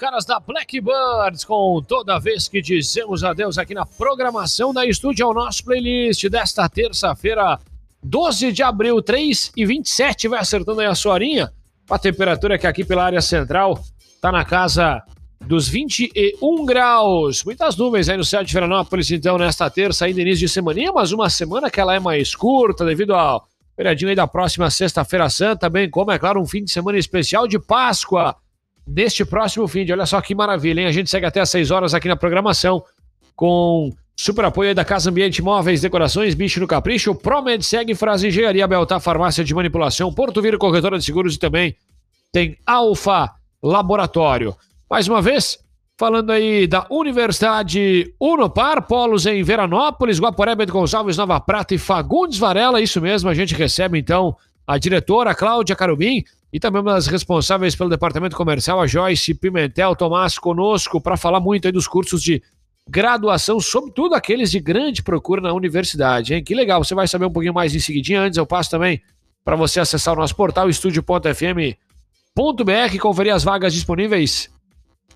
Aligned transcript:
caras 0.00 0.24
da 0.24 0.40
Blackbirds, 0.40 1.44
com 1.44 1.84
toda 1.86 2.18
vez 2.18 2.48
que 2.48 2.62
dizemos 2.62 3.22
adeus 3.22 3.58
aqui 3.58 3.74
na 3.74 3.84
programação 3.84 4.72
da 4.72 4.86
estúdio 4.86 5.26
ao 5.26 5.34
nosso 5.34 5.62
playlist 5.62 6.26
desta 6.30 6.66
terça-feira, 6.70 7.60
12 8.02 8.50
de 8.50 8.62
abril, 8.62 9.02
3 9.02 9.52
e 9.54 9.66
27. 9.66 10.26
Vai 10.26 10.40
acertando 10.40 10.80
aí 10.80 10.86
a 10.86 10.94
sua 10.94 11.12
horinha. 11.12 11.52
A 11.90 11.98
temperatura 11.98 12.58
que 12.58 12.66
aqui 12.66 12.82
pela 12.82 13.04
área 13.04 13.20
central 13.20 13.78
tá 14.22 14.32
na 14.32 14.42
casa 14.42 15.02
dos 15.38 15.68
21 15.68 16.64
graus. 16.64 17.44
Muitas 17.44 17.76
nuvens 17.76 18.08
aí 18.08 18.16
no 18.16 18.24
céu 18.24 18.42
de 18.42 18.54
Veranópolis, 18.54 19.10
então, 19.10 19.36
nesta 19.36 19.68
terça, 19.68 20.06
ainda 20.06 20.22
início 20.22 20.46
de 20.46 20.48
semana, 20.48 20.80
mas 20.94 21.12
uma 21.12 21.28
semana 21.28 21.70
que 21.70 21.78
ela 21.78 21.94
é 21.94 22.00
mais 22.00 22.34
curta 22.34 22.86
devido 22.86 23.14
ao 23.14 23.46
feriadinho 23.76 24.08
aí 24.08 24.16
da 24.16 24.26
próxima 24.26 24.70
sexta-feira 24.70 25.28
santa, 25.28 25.68
bem 25.68 25.90
como, 25.90 26.10
é 26.10 26.18
claro, 26.18 26.40
um 26.40 26.46
fim 26.46 26.64
de 26.64 26.70
semana 26.70 26.96
especial 26.96 27.46
de 27.46 27.58
Páscoa 27.58 28.34
neste 28.90 29.24
próximo 29.24 29.66
fim 29.68 29.84
de. 29.84 29.92
Olha 29.92 30.06
só 30.06 30.20
que 30.20 30.34
maravilha, 30.34 30.80
hein? 30.80 30.86
A 30.86 30.92
gente 30.92 31.08
segue 31.08 31.26
até 31.26 31.40
às 31.40 31.50
6 31.50 31.70
horas 31.70 31.94
aqui 31.94 32.08
na 32.08 32.16
programação 32.16 32.82
com 33.36 33.90
super 34.16 34.44
apoio 34.44 34.74
da 34.74 34.84
Casa 34.84 35.08
Ambiente 35.08 35.40
Móveis, 35.40 35.80
Decorações, 35.80 36.34
Bicho 36.34 36.60
no 36.60 36.66
Capricho, 36.66 37.14
Promed 37.14 37.64
Segue, 37.64 37.94
Frase 37.94 38.28
Engenharia, 38.28 38.66
Beltar, 38.66 39.00
Farmácia 39.00 39.42
de 39.42 39.54
Manipulação, 39.54 40.12
Porto 40.12 40.42
Viro, 40.42 40.58
Corretora 40.58 40.98
de 40.98 41.04
Seguros 41.04 41.36
e 41.36 41.38
também 41.38 41.74
tem 42.30 42.58
Alfa 42.66 43.30
Laboratório. 43.62 44.54
Mais 44.90 45.08
uma 45.08 45.22
vez, 45.22 45.58
falando 45.98 46.30
aí 46.32 46.66
da 46.66 46.86
Universidade 46.90 48.12
Unopar, 48.20 48.86
polos 48.86 49.24
em 49.24 49.42
Veranópolis, 49.42 50.20
Guaporé, 50.20 50.54
Bento 50.54 50.72
Gonçalves, 50.72 51.16
Nova 51.16 51.40
Prata 51.40 51.74
e 51.74 51.78
Fagundes 51.78 52.38
Varela, 52.38 52.80
isso 52.80 53.00
mesmo, 53.00 53.30
a 53.30 53.34
gente 53.34 53.54
recebe 53.54 53.98
então 53.98 54.36
a 54.66 54.76
diretora 54.76 55.34
Cláudia 55.34 55.74
Carubim 55.74 56.24
e 56.52 56.58
também 56.58 56.82
uma 56.82 56.94
das 56.94 57.06
responsáveis 57.06 57.76
pelo 57.76 57.88
departamento 57.88 58.36
comercial, 58.36 58.80
a 58.80 58.86
Joyce 58.86 59.34
Pimentel 59.34 59.94
Tomás, 59.94 60.38
conosco 60.38 61.00
para 61.00 61.16
falar 61.16 61.40
muito 61.40 61.66
aí 61.66 61.72
dos 61.72 61.86
cursos 61.86 62.22
de 62.22 62.42
graduação, 62.88 63.60
sobretudo 63.60 64.14
aqueles 64.14 64.50
de 64.50 64.58
grande 64.58 65.02
procura 65.02 65.40
na 65.40 65.52
universidade, 65.52 66.34
hein? 66.34 66.42
Que 66.42 66.54
legal, 66.54 66.82
você 66.82 66.94
vai 66.94 67.06
saber 67.06 67.26
um 67.26 67.30
pouquinho 67.30 67.54
mais 67.54 67.74
em 67.74 67.78
seguidinho. 67.78 68.20
Antes 68.20 68.36
eu 68.36 68.44
passo 68.44 68.70
também 68.70 69.00
para 69.44 69.54
você 69.54 69.78
acessar 69.78 70.14
o 70.14 70.16
nosso 70.16 70.34
portal 70.34 70.68
estúdio.fm.br 70.68 71.74
e 72.92 72.98
conferir 72.98 73.32
as 73.32 73.44
vagas 73.44 73.72
disponíveis 73.72 74.50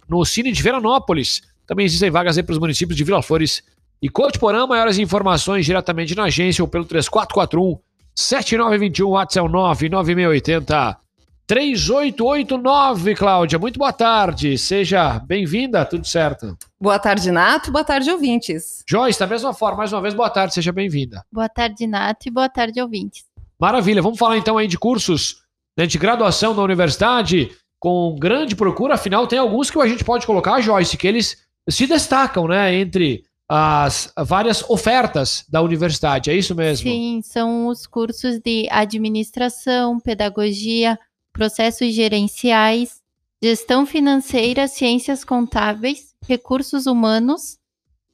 no 0.09 0.25
Cine 0.25 0.53
de 0.53 0.63
Veranópolis. 0.63 1.43
Também 1.67 1.85
existem 1.85 2.11
vagas 2.11 2.37
aí 2.37 2.45
para 2.45 2.53
os 2.53 2.59
municípios 2.59 2.97
de 2.97 3.03
Vila 3.03 3.23
Flores 3.23 3.63
e 4.01 4.09
Porã. 4.11 4.67
Maiores 4.67 4.99
informações 4.99 5.67
diretamente 5.67 6.15
na 6.15 6.25
agência 6.25 6.63
ou 6.63 6.69
pelo 6.69 6.85
3441 6.85 7.81
7921, 8.15 9.09
WhatsApp 9.09 9.49
99680 9.51 11.04
3889, 11.47 13.15
Cláudia. 13.15 13.59
Muito 13.59 13.79
boa 13.79 13.93
tarde. 13.93 14.57
Seja 14.57 15.19
bem-vinda, 15.19 15.85
tudo 15.85 16.07
certo? 16.07 16.57
Boa 16.81 16.99
tarde, 16.99 17.31
Nato. 17.31 17.71
Boa 17.71 17.85
tarde, 17.85 18.11
ouvintes. 18.11 18.83
Joyce, 18.89 19.21
da 19.21 19.27
mesma 19.27 19.53
forma, 19.53 19.79
mais 19.79 19.93
uma 19.93 20.01
vez, 20.01 20.15
boa 20.15 20.31
tarde, 20.31 20.55
seja 20.55 20.73
bem-vinda. 20.73 21.25
Boa 21.31 21.49
tarde, 21.49 21.87
Nato, 21.87 22.29
e 22.29 22.31
boa 22.31 22.49
tarde, 22.49 22.81
ouvintes. 22.81 23.25
Maravilha. 23.61 24.01
Vamos 24.01 24.19
falar 24.19 24.39
então 24.39 24.57
aí 24.57 24.67
de 24.67 24.79
cursos 24.79 25.43
né, 25.77 25.87
de 25.87 25.99
graduação 25.99 26.55
da 26.55 26.63
universidade 26.63 27.51
com 27.79 28.17
grande 28.19 28.57
procura. 28.57 28.95
Afinal, 28.95 29.27
tem 29.27 29.39
alguns 29.39 29.71
que 29.71 29.79
a 29.79 29.87
gente 29.87 30.03
pode 30.03 30.27
colocar, 30.27 30.63
Joyce, 30.63 30.97
que 30.97 31.07
eles 31.07 31.45
se 31.69 31.87
destacam, 31.87 32.49
né, 32.49 32.75
entre 32.75 33.25
as 33.47 34.11
várias 34.27 34.65
ofertas 34.71 35.45
da 35.51 35.61
universidade, 35.61 36.31
é 36.31 36.35
isso 36.35 36.55
mesmo? 36.55 36.91
Sim, 36.91 37.21
são 37.23 37.67
os 37.67 37.87
cursos 37.87 38.39
de 38.39 38.67
administração, 38.71 40.01
pedagogia, 40.01 40.99
processos 41.35 41.93
gerenciais, 41.93 43.03
gestão 43.43 43.85
financeira, 43.85 44.67
ciências 44.67 45.25
contábeis, 45.25 46.15
recursos 46.27 46.87
humanos. 46.87 47.59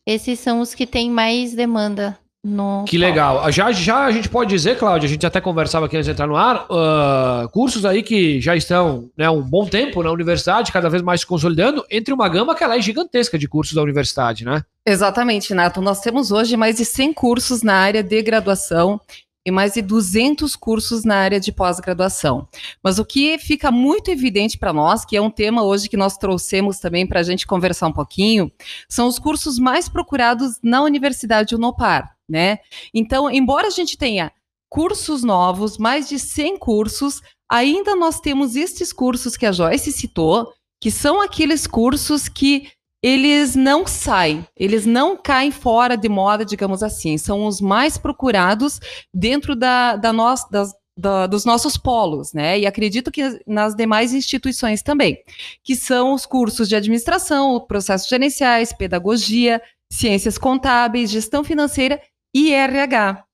Esses 0.04 0.40
são 0.40 0.60
os 0.60 0.74
que 0.74 0.86
têm 0.86 1.10
mais 1.10 1.54
demanda 1.54 2.18
no 2.42 2.84
que 2.88 2.96
legal. 2.96 3.52
Já, 3.52 3.70
já 3.70 4.06
a 4.06 4.10
gente 4.10 4.28
pode 4.28 4.48
dizer, 4.48 4.78
Cláudia, 4.78 5.06
a 5.06 5.10
gente 5.10 5.26
até 5.26 5.40
conversava 5.40 5.84
aqui 5.84 5.96
antes 5.96 6.06
de 6.06 6.12
entrar 6.12 6.26
no 6.26 6.34
ar, 6.34 6.66
uh, 6.70 7.48
cursos 7.50 7.84
aí 7.84 8.02
que 8.02 8.40
já 8.40 8.56
estão 8.56 9.10
né, 9.16 9.28
um 9.28 9.42
bom 9.42 9.66
tempo 9.66 10.02
na 10.02 10.10
universidade, 10.10 10.72
cada 10.72 10.88
vez 10.88 11.02
mais 11.02 11.20
se 11.20 11.26
consolidando, 11.26 11.84
entre 11.90 12.14
uma 12.14 12.28
gama 12.28 12.54
que 12.54 12.64
ela 12.64 12.76
é 12.76 12.80
gigantesca 12.80 13.38
de 13.38 13.46
cursos 13.46 13.74
da 13.74 13.82
universidade, 13.82 14.46
né? 14.46 14.64
Exatamente, 14.86 15.52
Nato. 15.52 15.82
Nós 15.82 16.00
temos 16.00 16.32
hoje 16.32 16.56
mais 16.56 16.78
de 16.78 16.86
100 16.86 17.12
cursos 17.12 17.62
na 17.62 17.74
área 17.74 18.02
de 18.02 18.22
graduação 18.22 18.98
e 19.46 19.50
mais 19.50 19.74
de 19.74 19.82
200 19.82 20.54
cursos 20.56 21.04
na 21.04 21.16
área 21.16 21.40
de 21.40 21.50
pós-graduação. 21.50 22.46
Mas 22.82 22.98
o 22.98 23.04
que 23.04 23.38
fica 23.38 23.70
muito 23.70 24.10
evidente 24.10 24.58
para 24.58 24.72
nós, 24.72 25.04
que 25.04 25.16
é 25.16 25.20
um 25.20 25.30
tema 25.30 25.62
hoje 25.62 25.88
que 25.88 25.96
nós 25.96 26.16
trouxemos 26.16 26.78
também 26.78 27.06
para 27.06 27.20
a 27.20 27.22
gente 27.22 27.46
conversar 27.46 27.86
um 27.88 27.92
pouquinho, 27.92 28.50
são 28.88 29.08
os 29.08 29.18
cursos 29.18 29.58
mais 29.58 29.88
procurados 29.88 30.58
na 30.62 30.82
Universidade 30.82 31.54
Unopar 31.54 32.16
né? 32.30 32.60
Então, 32.94 33.28
embora 33.28 33.66
a 33.66 33.70
gente 33.70 33.98
tenha 33.98 34.32
cursos 34.68 35.24
novos, 35.24 35.76
mais 35.76 36.08
de 36.08 36.16
100 36.16 36.58
cursos, 36.58 37.20
ainda 37.50 37.96
nós 37.96 38.20
temos 38.20 38.54
estes 38.54 38.92
cursos 38.92 39.36
que 39.36 39.44
a 39.44 39.52
Joyce 39.52 39.90
citou, 39.90 40.52
que 40.80 40.92
são 40.92 41.20
aqueles 41.20 41.66
cursos 41.66 42.28
que 42.28 42.70
eles 43.02 43.56
não 43.56 43.86
saem, 43.86 44.46
eles 44.56 44.84
não 44.84 45.16
caem 45.16 45.50
fora 45.50 45.96
de 45.96 46.08
moda, 46.08 46.44
digamos 46.44 46.82
assim, 46.82 47.16
são 47.16 47.46
os 47.46 47.60
mais 47.60 47.96
procurados 47.96 48.78
dentro 49.12 49.56
da, 49.56 49.96
da 49.96 50.12
das, 50.50 50.74
da, 50.96 51.26
dos 51.26 51.44
nossos 51.46 51.76
polos, 51.78 52.32
né? 52.34 52.58
E 52.58 52.66
acredito 52.66 53.10
que 53.10 53.40
nas 53.46 53.74
demais 53.74 54.12
instituições 54.12 54.82
também, 54.82 55.18
que 55.64 55.74
são 55.74 56.12
os 56.12 56.26
cursos 56.26 56.68
de 56.68 56.76
administração, 56.76 57.58
processos 57.66 58.08
gerenciais, 58.08 58.72
pedagogia, 58.72 59.62
ciências 59.90 60.36
contábeis, 60.36 61.10
gestão 61.10 61.42
financeira 61.42 62.00
e 62.34 62.52
RH. 62.52 63.24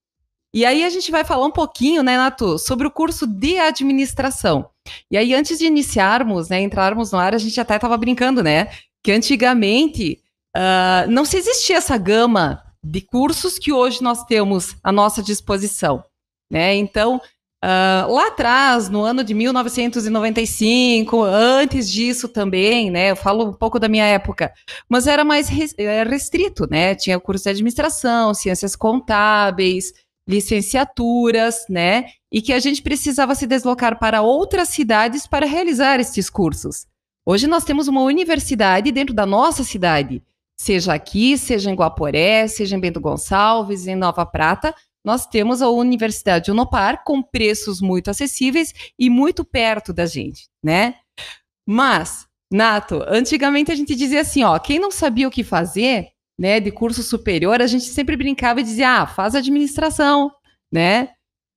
E 0.53 0.65
aí 0.65 0.85
a 0.85 0.89
gente 0.89 1.11
vai 1.11 1.23
falar 1.23 1.45
um 1.45 1.51
pouquinho, 1.51 2.01
né, 2.01 2.17
Nato, 2.17 2.57
sobre 2.57 2.87
o 2.87 2.91
curso 2.91 3.27
de 3.27 3.59
administração. 3.59 4.69
E 5.11 5.17
aí, 5.17 5.35
antes 5.35 5.59
de 5.59 5.65
iniciarmos, 5.65 6.49
né, 6.49 6.61
entrarmos 6.61 7.11
no 7.11 7.19
ar, 7.19 7.35
a 7.35 7.37
gente 7.37 7.59
até 7.59 7.75
estava 7.75 7.97
brincando, 7.97 8.41
né, 8.41 8.69
que 9.03 9.11
antigamente 9.11 10.19
uh, 10.55 11.09
não 11.09 11.25
se 11.25 11.37
existia 11.37 11.77
essa 11.77 11.97
gama 11.97 12.63
de 12.83 13.01
cursos 13.01 13.57
que 13.57 13.71
hoje 13.71 14.01
nós 14.01 14.23
temos 14.25 14.75
à 14.83 14.91
nossa 14.91 15.21
disposição, 15.21 16.03
né? 16.51 16.75
Então, 16.75 17.21
Uh, 17.63 18.13
lá 18.13 18.27
atrás, 18.27 18.87
no 18.87 19.03
ano 19.03 19.23
de 19.23 19.33
1995, 19.33 21.23
antes 21.23 21.89
disso 21.89 22.29
também, 22.29 22.91
né? 22.91 23.09
Eu 23.09 23.15
falo 23.15 23.49
um 23.49 23.53
pouco 23.53 23.79
da 23.79 23.89
minha 23.89 24.05
época, 24.05 24.53
mas 24.87 25.07
era 25.07 25.25
mais 25.25 25.49
é, 25.75 26.03
restrito, 26.03 26.67
né? 26.69 26.93
Tinha 26.93 27.19
curso 27.19 27.45
de 27.45 27.49
administração, 27.49 28.31
ciências 28.35 28.75
contábeis, 28.75 29.91
licenciaturas, 30.27 31.65
né? 31.67 32.05
E 32.31 32.43
que 32.43 32.53
a 32.53 32.59
gente 32.59 32.83
precisava 32.83 33.33
se 33.33 33.47
deslocar 33.47 33.97
para 33.97 34.21
outras 34.21 34.69
cidades 34.69 35.25
para 35.25 35.47
realizar 35.47 35.99
esses 35.99 36.29
cursos. 36.29 36.85
Hoje 37.29 37.45
nós 37.45 37.65
temos 37.65 37.89
uma 37.89 38.03
universidade 38.03 38.89
dentro 38.89 39.13
da 39.13 39.25
nossa 39.25 39.61
cidade, 39.61 40.23
seja 40.57 40.93
aqui, 40.93 41.37
seja 41.37 41.69
em 41.69 41.75
Guaporé, 41.75 42.47
seja 42.47 42.77
em 42.77 42.79
Bento 42.79 43.01
Gonçalves, 43.01 43.85
em 43.85 43.97
Nova 43.97 44.25
Prata, 44.25 44.73
nós 45.03 45.27
temos 45.27 45.61
a 45.61 45.67
Universidade 45.67 46.49
Unopar 46.49 47.03
com 47.03 47.21
preços 47.21 47.81
muito 47.81 48.09
acessíveis 48.09 48.73
e 48.97 49.09
muito 49.09 49.43
perto 49.43 49.91
da 49.91 50.05
gente, 50.05 50.47
né? 50.63 50.95
Mas, 51.67 52.25
Nato, 52.49 53.03
antigamente 53.05 53.73
a 53.73 53.75
gente 53.75 53.93
dizia 53.93 54.21
assim, 54.21 54.45
ó, 54.45 54.57
quem 54.57 54.79
não 54.79 54.89
sabia 54.89 55.27
o 55.27 55.31
que 55.31 55.43
fazer, 55.43 56.07
né, 56.39 56.61
de 56.61 56.71
curso 56.71 57.03
superior, 57.03 57.61
a 57.61 57.67
gente 57.67 57.87
sempre 57.87 58.15
brincava 58.15 58.61
e 58.61 58.63
dizia, 58.63 59.01
ah, 59.01 59.05
faz 59.05 59.35
administração, 59.35 60.31
né? 60.71 61.09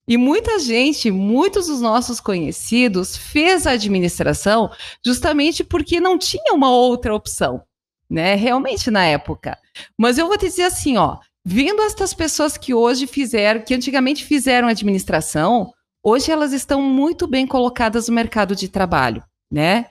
E 0.09 0.17
muita 0.17 0.59
gente, 0.59 1.11
muitos 1.11 1.69
dos 1.69 1.81
nossos 1.81 2.21
conhecidos, 2.21 3.17
fez 3.17 3.67
a 3.67 3.73
administração 3.73 4.71
justamente 5.05 5.63
porque 5.63 6.01
não 6.01 6.19
tinha 6.19 6.53
uma 6.53 6.71
outra 6.71 7.15
opção, 7.15 7.63
né? 8.09 8.35
Realmente 8.35 8.91
na 8.91 9.05
época. 9.05 9.57
Mas 9.97 10.19
eu 10.19 10.27
vou 10.27 10.37
te 10.37 10.47
dizer 10.47 10.65
assim, 10.65 10.97
ó, 10.97 11.19
Vindo 11.45 11.81
estas 11.83 12.13
pessoas 12.13 12.57
que 12.59 12.75
hoje 12.75 13.07
fizeram, 13.07 13.63
que 13.63 13.75
antigamente 13.75 14.25
fizeram 14.25 14.69
administração, 14.69 15.73
hoje 16.03 16.31
elas 16.31 16.53
estão 16.53 16.83
muito 16.83 17.27
bem 17.27 17.47
colocadas 17.47 18.09
no 18.09 18.15
mercado 18.15 18.55
de 18.55 18.69
trabalho, 18.69 19.25
né? 19.51 19.87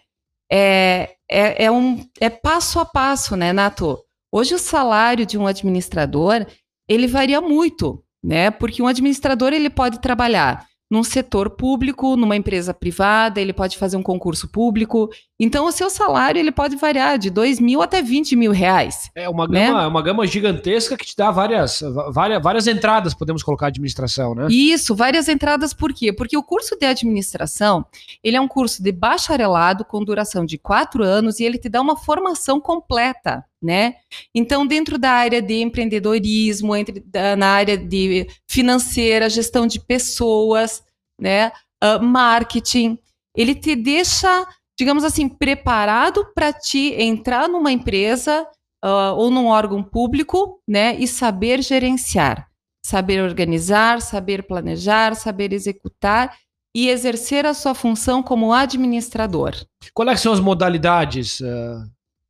É, 0.52 1.16
é, 1.30 1.66
é, 1.66 1.72
um, 1.72 2.08
é 2.20 2.30
passo 2.30 2.80
a 2.80 2.86
passo, 2.86 3.36
né, 3.36 3.52
Nato? 3.52 3.98
Hoje 4.32 4.54
o 4.54 4.60
salário 4.60 5.26
de 5.26 5.38
um 5.40 5.48
administrador, 5.48 6.46
ele 6.88 7.08
varia 7.08 7.42
muito, 7.42 8.04
né? 8.24 8.52
Porque 8.52 8.82
um 8.82 8.88
administrador, 8.88 9.54
ele 9.54 9.70
pode 9.70 10.00
trabalhar 10.00 10.68
num 10.90 11.04
setor 11.04 11.52
público, 11.52 12.16
numa 12.18 12.36
empresa 12.36 12.74
privada, 12.74 13.40
ele 13.40 13.54
pode 13.54 13.78
fazer 13.78 13.96
um 13.96 14.02
concurso 14.02 14.48
público. 14.48 15.10
Então, 15.40 15.68
o 15.68 15.72
seu 15.72 15.88
salário 15.90 16.40
ele 16.40 16.52
pode 16.52 16.76
variar 16.76 17.20
de 17.20 17.30
2 17.30 17.60
mil 17.60 17.82
até 17.82 18.02
20 18.02 18.36
mil 18.36 18.52
reais. 18.52 19.10
É 19.16 19.30
uma 19.30 19.48
Né? 19.48 19.68
gama, 19.68 19.88
uma 19.88 20.02
gama 20.02 20.26
gigantesca 20.26 20.98
que 20.98 21.06
te 21.06 21.16
dá 21.16 21.30
várias, 21.30 21.82
várias, 22.12 22.42
várias 22.42 22.66
entradas, 22.66 23.14
podemos 23.14 23.44
colocar 23.44 23.68
administração, 23.68 24.34
né? 24.34 24.48
Isso, 24.50 24.96
várias 24.96 25.30
entradas, 25.30 25.74
por 25.74 25.94
quê? 25.94 26.12
Porque 26.12 26.36
o 26.36 26.42
curso 26.44 26.76
de 26.76 26.88
administração, 26.88 27.86
ele 28.24 28.36
é 28.36 28.42
um 28.42 28.48
curso 28.48 28.82
de 28.82 28.92
bacharelado 28.92 29.86
com 29.86 30.04
duração 30.04 30.44
de 30.44 30.58
quatro 30.58 31.04
anos 31.04 31.40
e 31.40 31.44
ele 31.44 31.60
te 31.60 31.70
dá 31.70 31.82
uma 31.82 31.96
formação 31.96 32.60
completa, 32.60 33.46
né? 33.62 33.96
Então, 34.34 34.66
dentro 34.66 34.98
da 34.98 35.12
área 35.12 35.42
de 35.42 35.62
empreendedorismo, 35.62 36.76
entre, 36.76 37.04
na 37.38 37.48
área 37.48 37.78
de 37.78 38.28
financeira, 38.48 39.30
gestão 39.30 39.68
de 39.68 39.80
pessoas, 39.80 40.84
né? 41.20 41.52
ah, 41.82 42.00
marketing, 42.00 42.98
ele 43.36 43.54
te 43.56 43.76
deixa, 43.76 44.48
digamos 44.78 45.04
assim, 45.04 45.28
preparado 45.30 46.26
para 46.34 46.54
te 46.54 46.94
entrar 47.02 47.48
numa 47.48 47.72
empresa 47.72 48.48
ah, 48.84 49.14
ou 49.14 49.30
num 49.30 49.48
órgão 49.48 49.84
público, 49.84 50.62
né? 50.68 50.96
E 51.00 51.08
saber 51.08 51.62
gerenciar 51.62 52.50
saber 52.82 53.22
organizar, 53.22 54.02
saber 54.02 54.48
planejar, 54.48 55.14
saber 55.16 55.54
executar 55.54 56.36
e 56.76 56.90
exercer 56.90 57.46
a 57.46 57.54
sua 57.54 57.74
função 57.76 58.24
como 58.24 58.54
administrador. 58.54 59.54
Quais 59.94 60.20
são 60.22 60.34
as 60.34 60.40
modalidades 60.40 61.40
do- 61.42 61.84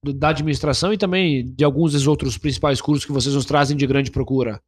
da 0.03 0.29
administração 0.29 0.93
e 0.93 0.97
também 0.97 1.45
de 1.45 1.63
alguns 1.63 1.93
dos 1.93 2.07
outros 2.07 2.37
principais 2.37 2.81
cursos 2.81 3.05
que 3.05 3.11
vocês 3.11 3.35
nos 3.35 3.45
trazem 3.45 3.75
de 3.75 3.85
grande 3.85 4.11
procura? 4.11 4.61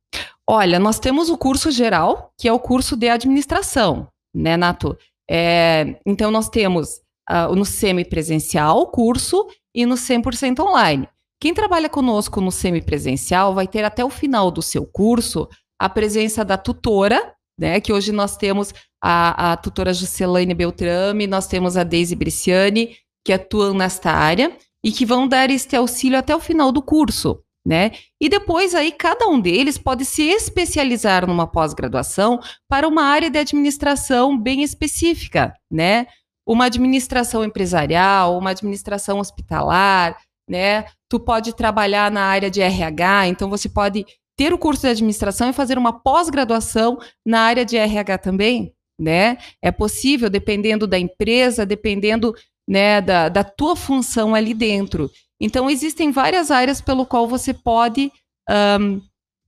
Olha, 0.48 0.80
nós 0.80 1.00
temos 1.00 1.30
o 1.30 1.38
curso 1.38 1.72
geral, 1.72 2.31
que 2.38 2.48
é 2.48 2.54
o 2.54 2.60
curso 2.60 2.98
de 2.98 3.07
administração, 3.07 4.07
né, 4.36 4.57
Nato? 4.57 4.98
É, 5.30 5.98
então, 6.06 6.30
nós 6.30 6.50
temos 6.50 7.00
ah, 7.30 7.48
no 7.50 7.63
semipresencial 7.63 8.80
o 8.80 8.88
curso 8.88 9.48
e 9.74 9.86
no 9.86 9.95
100% 9.95 10.60
online. 10.60 11.07
Quem 11.39 11.54
trabalha 11.54 11.89
conosco 11.89 12.42
no 12.42 12.51
semipresencial 12.51 13.54
vai 13.54 13.68
ter 13.68 13.84
até 13.84 14.04
o 14.04 14.10
final 14.10 14.51
do 14.51 14.62
seu 14.62 14.86
curso 14.86 15.48
a 15.80 15.89
presença 15.89 16.45
da 16.45 16.57
tutora, 16.57 17.34
né? 17.57 17.80
Que 17.80 17.92
hoje 17.92 18.12
nós 18.12 18.38
temos 18.38 18.74
a, 19.01 19.54
a 19.54 19.57
tutora 19.57 19.94
Juscelane 19.94 20.54
Beltrame, 20.54 21.25
nós 21.25 21.48
temos 21.48 21.77
a 21.77 21.84
Deise 21.84 22.16
Bresciani, 22.16 22.95
que 23.25 23.34
atuam 23.34 23.74
nesta 23.74 24.12
área 24.12 24.56
e 24.83 24.92
que 24.92 25.06
vão 25.06 25.28
dar 25.28 25.50
este 25.50 25.75
auxílio 25.75 26.18
até 26.18 26.36
o 26.36 26.39
final 26.39 26.72
do 26.72 26.81
curso, 26.81 27.44
né? 27.66 27.92
E 28.19 28.28
depois 28.28 28.74
aí 28.74 28.92
cada 28.92 29.28
um 29.28 29.39
deles 29.39 29.78
pode 29.78 30.06
se 30.06 30.24
especializar 30.24 31.28
numa 31.28 31.45
pós-graduação 31.45 32.39
para 32.68 32.88
uma 32.88 33.04
área 33.04 33.30
de 33.30 33.38
administração 33.38 34.38
bem 34.38 34.63
específica, 34.63 35.54
né? 35.69 36.07
Uma 36.45 36.66
administração 36.66 37.44
empresarial, 37.44 38.38
uma 38.38 38.50
administração 38.50 39.19
hospitalar, 39.19 40.18
né? 40.50 40.86
Tu 41.07 41.19
pode 41.19 41.54
trabalhar 41.56 42.10
na 42.10 42.24
área 42.24 42.50
de 42.50 42.62
RH, 42.62 43.27
então 43.27 43.50
você 43.50 43.69
pode 43.69 44.06
ter 44.36 44.54
o 44.54 44.57
curso 44.57 44.81
de 44.81 44.88
administração 44.88 45.50
e 45.50 45.54
fazer 45.54 45.77
uma 45.77 46.01
pós-graduação 46.01 46.98
na 47.24 47.42
área 47.42 47.63
de 47.63 47.77
RH 47.77 48.18
também, 48.18 48.74
né? 49.00 49.38
É 49.62 49.72
possível, 49.72 50.30
dependendo 50.30 50.88
da 50.88 50.98
empresa, 50.98 51.63
dependendo 51.63 52.34
né, 52.68 53.02
da, 53.02 53.30
da 53.30 53.44
tua 53.44 53.75
função 53.75 54.36
ali 54.36 54.54
dentro. 54.54 55.10
Então, 55.40 55.69
existem 55.69 56.12
várias 56.12 56.52
áreas 56.52 56.80
pelo 56.81 57.06
qual 57.06 57.28
você 57.28 57.54
pode 57.54 58.12
ahn, 58.48 59.00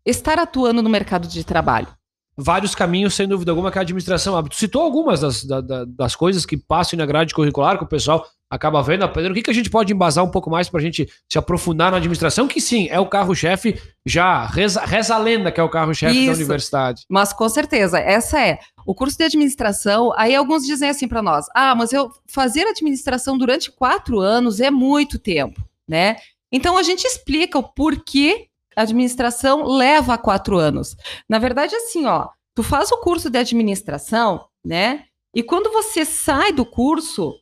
estar 0.05 0.39
atuando 0.39 0.81
no 0.81 0.89
mercado 0.89 1.27
de 1.27 1.43
trabalho. 1.43 1.87
Vários 2.35 2.73
caminhos, 2.73 3.13
sem 3.13 3.27
dúvida 3.27 3.51
alguma, 3.51 3.71
que 3.71 3.77
a 3.77 3.81
administração 3.81 4.35
abre. 4.35 4.49
Tu 4.51 4.57
citou 4.57 4.81
algumas 4.81 5.19
das, 5.19 5.43
da- 5.45 5.61
da- 5.61 5.85
das 5.85 6.15
coisas 6.15 6.45
que 6.45 6.57
passam 6.57 6.97
na 6.97 7.05
grade 7.05 7.33
curricular, 7.33 7.77
que 7.77 7.83
o 7.83 7.87
pessoal 7.87 8.25
acaba 8.49 8.81
vendo, 8.83 9.03
aprendendo. 9.03 9.31
O 9.31 9.35
que, 9.35 9.43
que 9.43 9.51
a 9.51 9.53
gente 9.53 9.69
pode 9.69 9.93
embasar 9.93 10.23
um 10.23 10.29
pouco 10.29 10.49
mais 10.49 10.67
para 10.69 10.79
a 10.79 10.83
gente 10.83 11.07
se 11.31 11.37
aprofundar 11.37 11.91
na 11.91 11.97
administração? 11.97 12.47
Que 12.47 12.59
sim, 12.61 12.87
é 12.89 12.99
o 12.99 13.05
carro-chefe, 13.07 13.79
já 14.05 14.45
reza, 14.45 14.81
reza 14.81 15.15
a 15.15 15.17
lenda 15.17 15.51
que 15.51 15.59
é 15.59 15.63
o 15.63 15.69
carro-chefe 15.69 16.13
da 16.13 16.33
universidade. 16.43 17.03
Mas 17.09 17.33
com 17.33 17.47
certeza, 17.49 17.99
essa 17.99 18.39
é. 18.41 18.59
O 18.85 18.93
curso 18.95 19.17
de 19.17 19.23
administração, 19.23 20.11
aí 20.17 20.35
alguns 20.35 20.65
dizem 20.65 20.89
assim 20.89 21.07
para 21.07 21.21
nós: 21.21 21.45
ah, 21.55 21.73
mas 21.75 21.93
eu 21.93 22.09
fazer 22.27 22.65
administração 22.67 23.37
durante 23.37 23.71
quatro 23.71 24.19
anos 24.19 24.59
é 24.59 24.69
muito 24.71 25.17
tempo, 25.19 25.61
né? 25.87 26.17
Então 26.51 26.77
a 26.77 26.83
gente 26.83 27.03
explica 27.05 27.57
o 27.57 27.63
porquê 27.63 28.47
administração 28.75 29.63
leva 29.63 30.17
quatro 30.17 30.57
anos. 30.57 30.95
Na 31.29 31.39
verdade, 31.39 31.75
assim, 31.75 32.05
ó, 32.05 32.29
tu 32.55 32.63
faz 32.63 32.91
o 32.91 32.97
curso 32.97 33.29
de 33.29 33.37
administração, 33.37 34.45
né? 34.65 35.05
E 35.35 35.41
quando 35.41 35.71
você 35.71 36.05
sai 36.05 36.51
do 36.51 36.65
curso, 36.65 37.33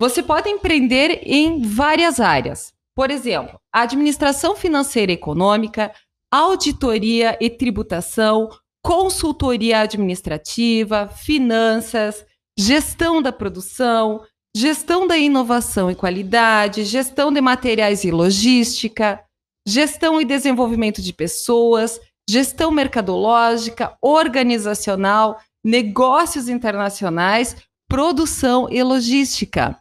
você 0.00 0.22
pode 0.22 0.48
empreender 0.48 1.20
em 1.22 1.62
várias 1.62 2.20
áreas. 2.20 2.72
Por 2.94 3.10
exemplo, 3.10 3.60
administração 3.72 4.56
financeira 4.56 5.12
e 5.12 5.14
econômica, 5.14 5.92
auditoria 6.32 7.38
e 7.40 7.48
tributação, 7.48 8.48
consultoria 8.82 9.80
administrativa, 9.80 11.08
finanças, 11.08 12.24
gestão 12.58 13.22
da 13.22 13.32
produção, 13.32 14.22
gestão 14.56 15.06
da 15.06 15.16
inovação 15.16 15.90
e 15.90 15.94
qualidade, 15.94 16.84
gestão 16.84 17.32
de 17.32 17.40
materiais 17.40 18.02
e 18.02 18.10
logística, 18.10 19.20
gestão 19.68 20.18
e 20.18 20.24
desenvolvimento 20.24 21.02
de 21.02 21.12
pessoas, 21.12 22.00
gestão 22.28 22.70
mercadológica, 22.70 23.94
organizacional, 24.00 25.38
negócios 25.62 26.48
internacionais, 26.48 27.54
produção 27.86 28.66
e 28.70 28.82
logística. 28.82 29.78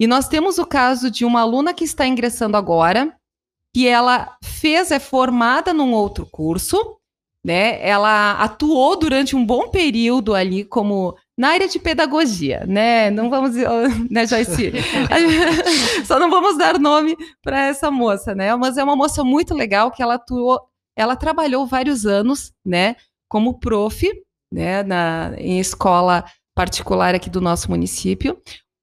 E 0.00 0.06
nós 0.08 0.26
temos 0.26 0.58
o 0.58 0.66
caso 0.66 1.08
de 1.08 1.24
uma 1.24 1.42
aluna 1.42 1.72
que 1.72 1.84
está 1.84 2.04
ingressando 2.04 2.56
agora, 2.56 3.14
que 3.72 3.86
ela 3.86 4.36
fez, 4.42 4.90
é 4.90 4.98
formada 4.98 5.72
num 5.72 5.92
outro 5.92 6.26
curso, 6.26 6.96
né? 7.44 7.80
Ela 7.88 8.32
atuou 8.32 8.96
durante 8.96 9.36
um 9.36 9.46
bom 9.46 9.68
período 9.68 10.34
ali 10.34 10.64
como 10.64 11.16
na 11.40 11.48
área 11.48 11.66
de 11.66 11.78
pedagogia, 11.78 12.66
né? 12.68 13.10
Não 13.10 13.30
vamos, 13.30 13.54
né, 14.10 14.26
Joyce? 14.26 14.72
Só 16.04 16.18
não 16.18 16.30
vamos 16.30 16.58
dar 16.58 16.78
nome 16.78 17.16
para 17.42 17.68
essa 17.68 17.90
moça, 17.90 18.34
né? 18.34 18.54
Mas 18.56 18.76
é 18.76 18.84
uma 18.84 18.94
moça 18.94 19.24
muito 19.24 19.54
legal 19.54 19.90
que 19.90 20.02
ela 20.02 20.16
atuou, 20.16 20.60
ela 20.94 21.16
trabalhou 21.16 21.66
vários 21.66 22.04
anos, 22.04 22.52
né, 22.62 22.94
como 23.26 23.58
prof, 23.58 24.06
né, 24.52 24.82
na 24.82 25.32
em 25.38 25.58
escola 25.58 26.26
particular 26.54 27.14
aqui 27.14 27.30
do 27.30 27.40
nosso 27.40 27.70
município. 27.70 28.38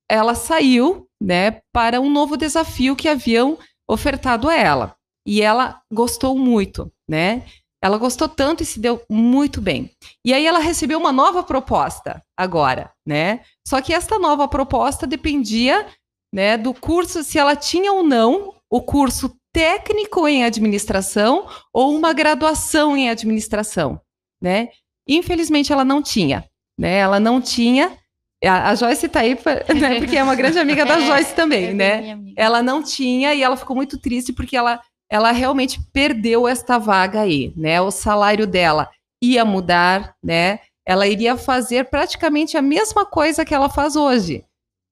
Ela 0.09 0.33
saiu, 0.33 1.07
né, 1.21 1.61
para 1.71 2.01
um 2.01 2.09
novo 2.09 2.35
desafio 2.35 2.95
que 2.95 3.07
haviam 3.07 3.59
ofertado 3.87 4.49
a 4.49 4.55
ela. 4.55 4.95
E 5.27 5.43
ela 5.43 5.79
gostou 5.93 6.35
muito, 6.35 6.91
né? 7.07 7.43
Ela 7.83 7.97
gostou 7.97 8.27
tanto 8.27 8.63
e 8.63 8.65
se 8.65 8.79
deu 8.79 9.01
muito 9.09 9.61
bem. 9.61 9.91
E 10.25 10.33
aí 10.33 10.45
ela 10.45 10.59
recebeu 10.59 10.97
uma 10.99 11.11
nova 11.11 11.43
proposta 11.43 12.21
agora, 12.35 12.91
né? 13.05 13.41
Só 13.67 13.79
que 13.81 13.93
esta 13.93 14.17
nova 14.17 14.47
proposta 14.47 15.05
dependia, 15.05 15.85
né, 16.33 16.57
do 16.57 16.73
curso 16.73 17.23
se 17.23 17.37
ela 17.37 17.55
tinha 17.55 17.91
ou 17.93 18.03
não 18.03 18.53
o 18.69 18.81
curso 18.81 19.35
técnico 19.53 20.27
em 20.27 20.43
administração 20.43 21.47
ou 21.73 21.95
uma 21.95 22.13
graduação 22.13 22.97
em 22.97 23.09
administração, 23.09 24.01
né? 24.41 24.69
Infelizmente 25.07 25.71
ela 25.71 25.85
não 25.85 26.01
tinha, 26.01 26.45
né? 26.79 26.97
Ela 26.97 27.19
não 27.19 27.39
tinha. 27.39 27.97
A, 28.43 28.69
a 28.69 28.75
Joyce 28.75 29.07
tá 29.09 29.21
aí, 29.21 29.35
pra- 29.35 29.63
né, 29.73 29.99
porque 29.99 30.17
é 30.17 30.23
uma 30.23 30.35
grande 30.35 30.59
amiga 30.59 30.85
da 30.85 30.97
É, 31.01 31.05
Joyce 31.07 31.33
também, 31.33 31.67
É 31.67 31.73
né? 31.73 32.17
ela 32.35 32.61
não 32.61 32.83
tinha 32.83 33.33
e 33.33 33.41
ela 33.41 33.55
ficou 33.57 33.75
muito 33.75 33.97
triste 33.99 34.31
porque 34.33 34.55
ela, 34.57 34.79
ela 35.09 35.31
realmente 35.31 35.79
perdeu 35.93 36.47
esta 36.47 36.77
vaga 36.77 37.21
aí, 37.21 37.53
né? 37.55 37.79
O 37.81 37.91
salário 37.91 38.45
dela 38.45 38.89
ia 39.21 39.45
mudar, 39.45 40.15
né? 40.23 40.59
Ela 40.85 41.07
iria 41.07 41.35
fazer 41.37 41.89
praticamente 41.89 42.57
a 42.57 42.61
mesma 42.61 43.05
coisa 43.05 43.43
que 43.43 43.53
ela 43.53 43.69
faz 43.69 43.95
hoje, 43.95 44.45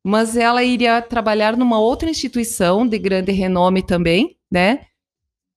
mas 0.03 0.35
ela 0.35 0.63
iria 0.63 1.01
trabalhar 1.01 1.55
numa 1.55 1.79
outra 1.79 2.09
instituição 2.09 2.87
de 2.87 2.97
grande 2.97 3.31
renome 3.31 3.81
também, 3.81 4.37
né? 4.51 4.85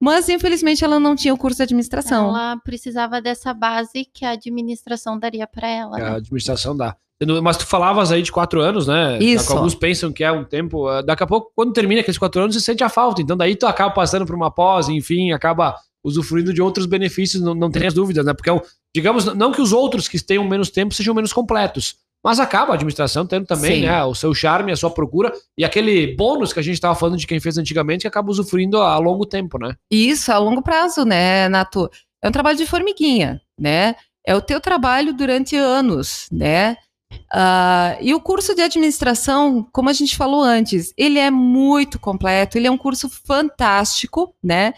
Mas 0.01 0.29
infelizmente 0.29 0.85
ela 0.85 1.01
não 1.01 1.17
tinha 1.17 1.35
o 1.35 1.39
curso 1.39 1.57
de 1.57 1.65
administração. 1.65 2.29
Ela 2.29 2.57
precisava 2.59 3.21
dessa 3.21 3.53
base 3.53 4.05
que 4.05 4.25
a 4.25 4.31
administração 4.31 5.19
daria 5.19 5.47
para 5.47 5.69
ela. 5.69 5.97
né? 5.97 6.05
a 6.05 6.15
administração 6.15 6.77
dá. 6.77 6.97
Mas 7.43 7.57
tu 7.57 7.67
falavas 7.67 8.13
aí 8.13 8.23
de 8.23 8.31
quatro 8.31 8.61
anos, 8.61 8.87
né? 8.87 9.19
Isso. 9.19 9.53
Alguns 9.53 9.75
pensam 9.75 10.13
que 10.13 10.23
é 10.23 10.31
um 10.31 10.45
tempo. 10.45 10.89
eh, 10.91 11.03
Daqui 11.03 11.25
a 11.25 11.27
pouco, 11.27 11.51
quando 11.55 11.73
termina 11.73 12.01
aqueles 12.01 12.19
quatro 12.19 12.41
anos, 12.41 12.55
você 12.55 12.61
sente 12.61 12.85
a 12.85 12.89
falta. 12.89 13.21
Então, 13.21 13.37
daí 13.37 13.57
tu 13.57 13.67
acaba 13.67 13.93
passando 13.93 14.25
por 14.25 14.37
uma 14.37 14.51
pós, 14.53 14.89
enfim, 14.89 15.33
acaba 15.33 15.75
usufruindo 16.05 16.55
de 16.55 16.63
outros 16.63 16.87
benefícios, 16.87 17.43
não, 17.43 17.55
não 17.55 17.71
tem 17.71 17.87
as 17.87 17.95
dúvidas, 17.95 18.25
né? 18.25 18.33
Porque, 18.33 18.49
é 18.49 18.63
digamos, 18.95 19.25
não 19.35 19.51
que 19.51 19.61
os 19.61 19.73
outros 19.73 20.07
que 20.07 20.25
tenham 20.25 20.45
menos 20.45 20.71
tempo 20.71 20.95
sejam 20.95 21.13
menos 21.13 21.33
completos, 21.33 21.97
mas 22.25 22.39
acaba 22.39 22.73
a 22.73 22.75
administração 22.75 23.27
tendo 23.27 23.47
também, 23.47 23.81
Sim. 23.81 23.87
né? 23.87 24.05
O 24.05 24.15
seu 24.15 24.33
charme, 24.33 24.71
a 24.71 24.77
sua 24.77 24.91
procura 24.91 25.33
e 25.59 25.65
aquele 25.65 26.15
bônus 26.15 26.53
que 26.53 26.61
a 26.61 26.63
gente 26.63 26.75
estava 26.75 26.95
falando 26.95 27.19
de 27.19 27.27
quem 27.27 27.41
fez 27.41 27.59
antigamente 27.59 28.03
que 28.03 28.09
acaba 28.09 28.31
usufruindo 28.31 28.79
a 28.79 28.97
longo 28.99 29.27
tempo, 29.27 29.59
né? 29.59 29.75
Isso, 29.91 30.31
a 30.31 30.39
longo 30.39 30.63
prazo, 30.63 31.05
né, 31.05 31.49
Nato? 31.49 31.91
É 32.23 32.29
um 32.29 32.33
trabalho 32.33 32.57
de 32.57 32.67
formiguinha, 32.67 33.41
né? 33.61 33.97
é 34.29 34.37
o 34.37 34.43
teu 34.43 34.61
trabalho 34.61 35.15
durante 35.15 35.57
anos, 35.57 36.29
né? 36.31 36.77
Uh, 37.13 38.01
e 38.01 38.15
o 38.15 38.21
curso 38.21 38.55
de 38.55 38.63
administração, 38.63 39.67
como 39.73 39.91
a 39.91 39.93
gente 39.93 40.17
falou 40.17 40.43
antes, 40.43 40.93
ele 40.97 41.19
é 41.19 41.31
muito 41.31 41.99
completo, 41.99 42.57
ele 42.57 42.67
é 42.67 42.71
um 42.71 42.79
curso 42.79 43.09
fantástico, 43.09 44.35
né? 44.43 44.75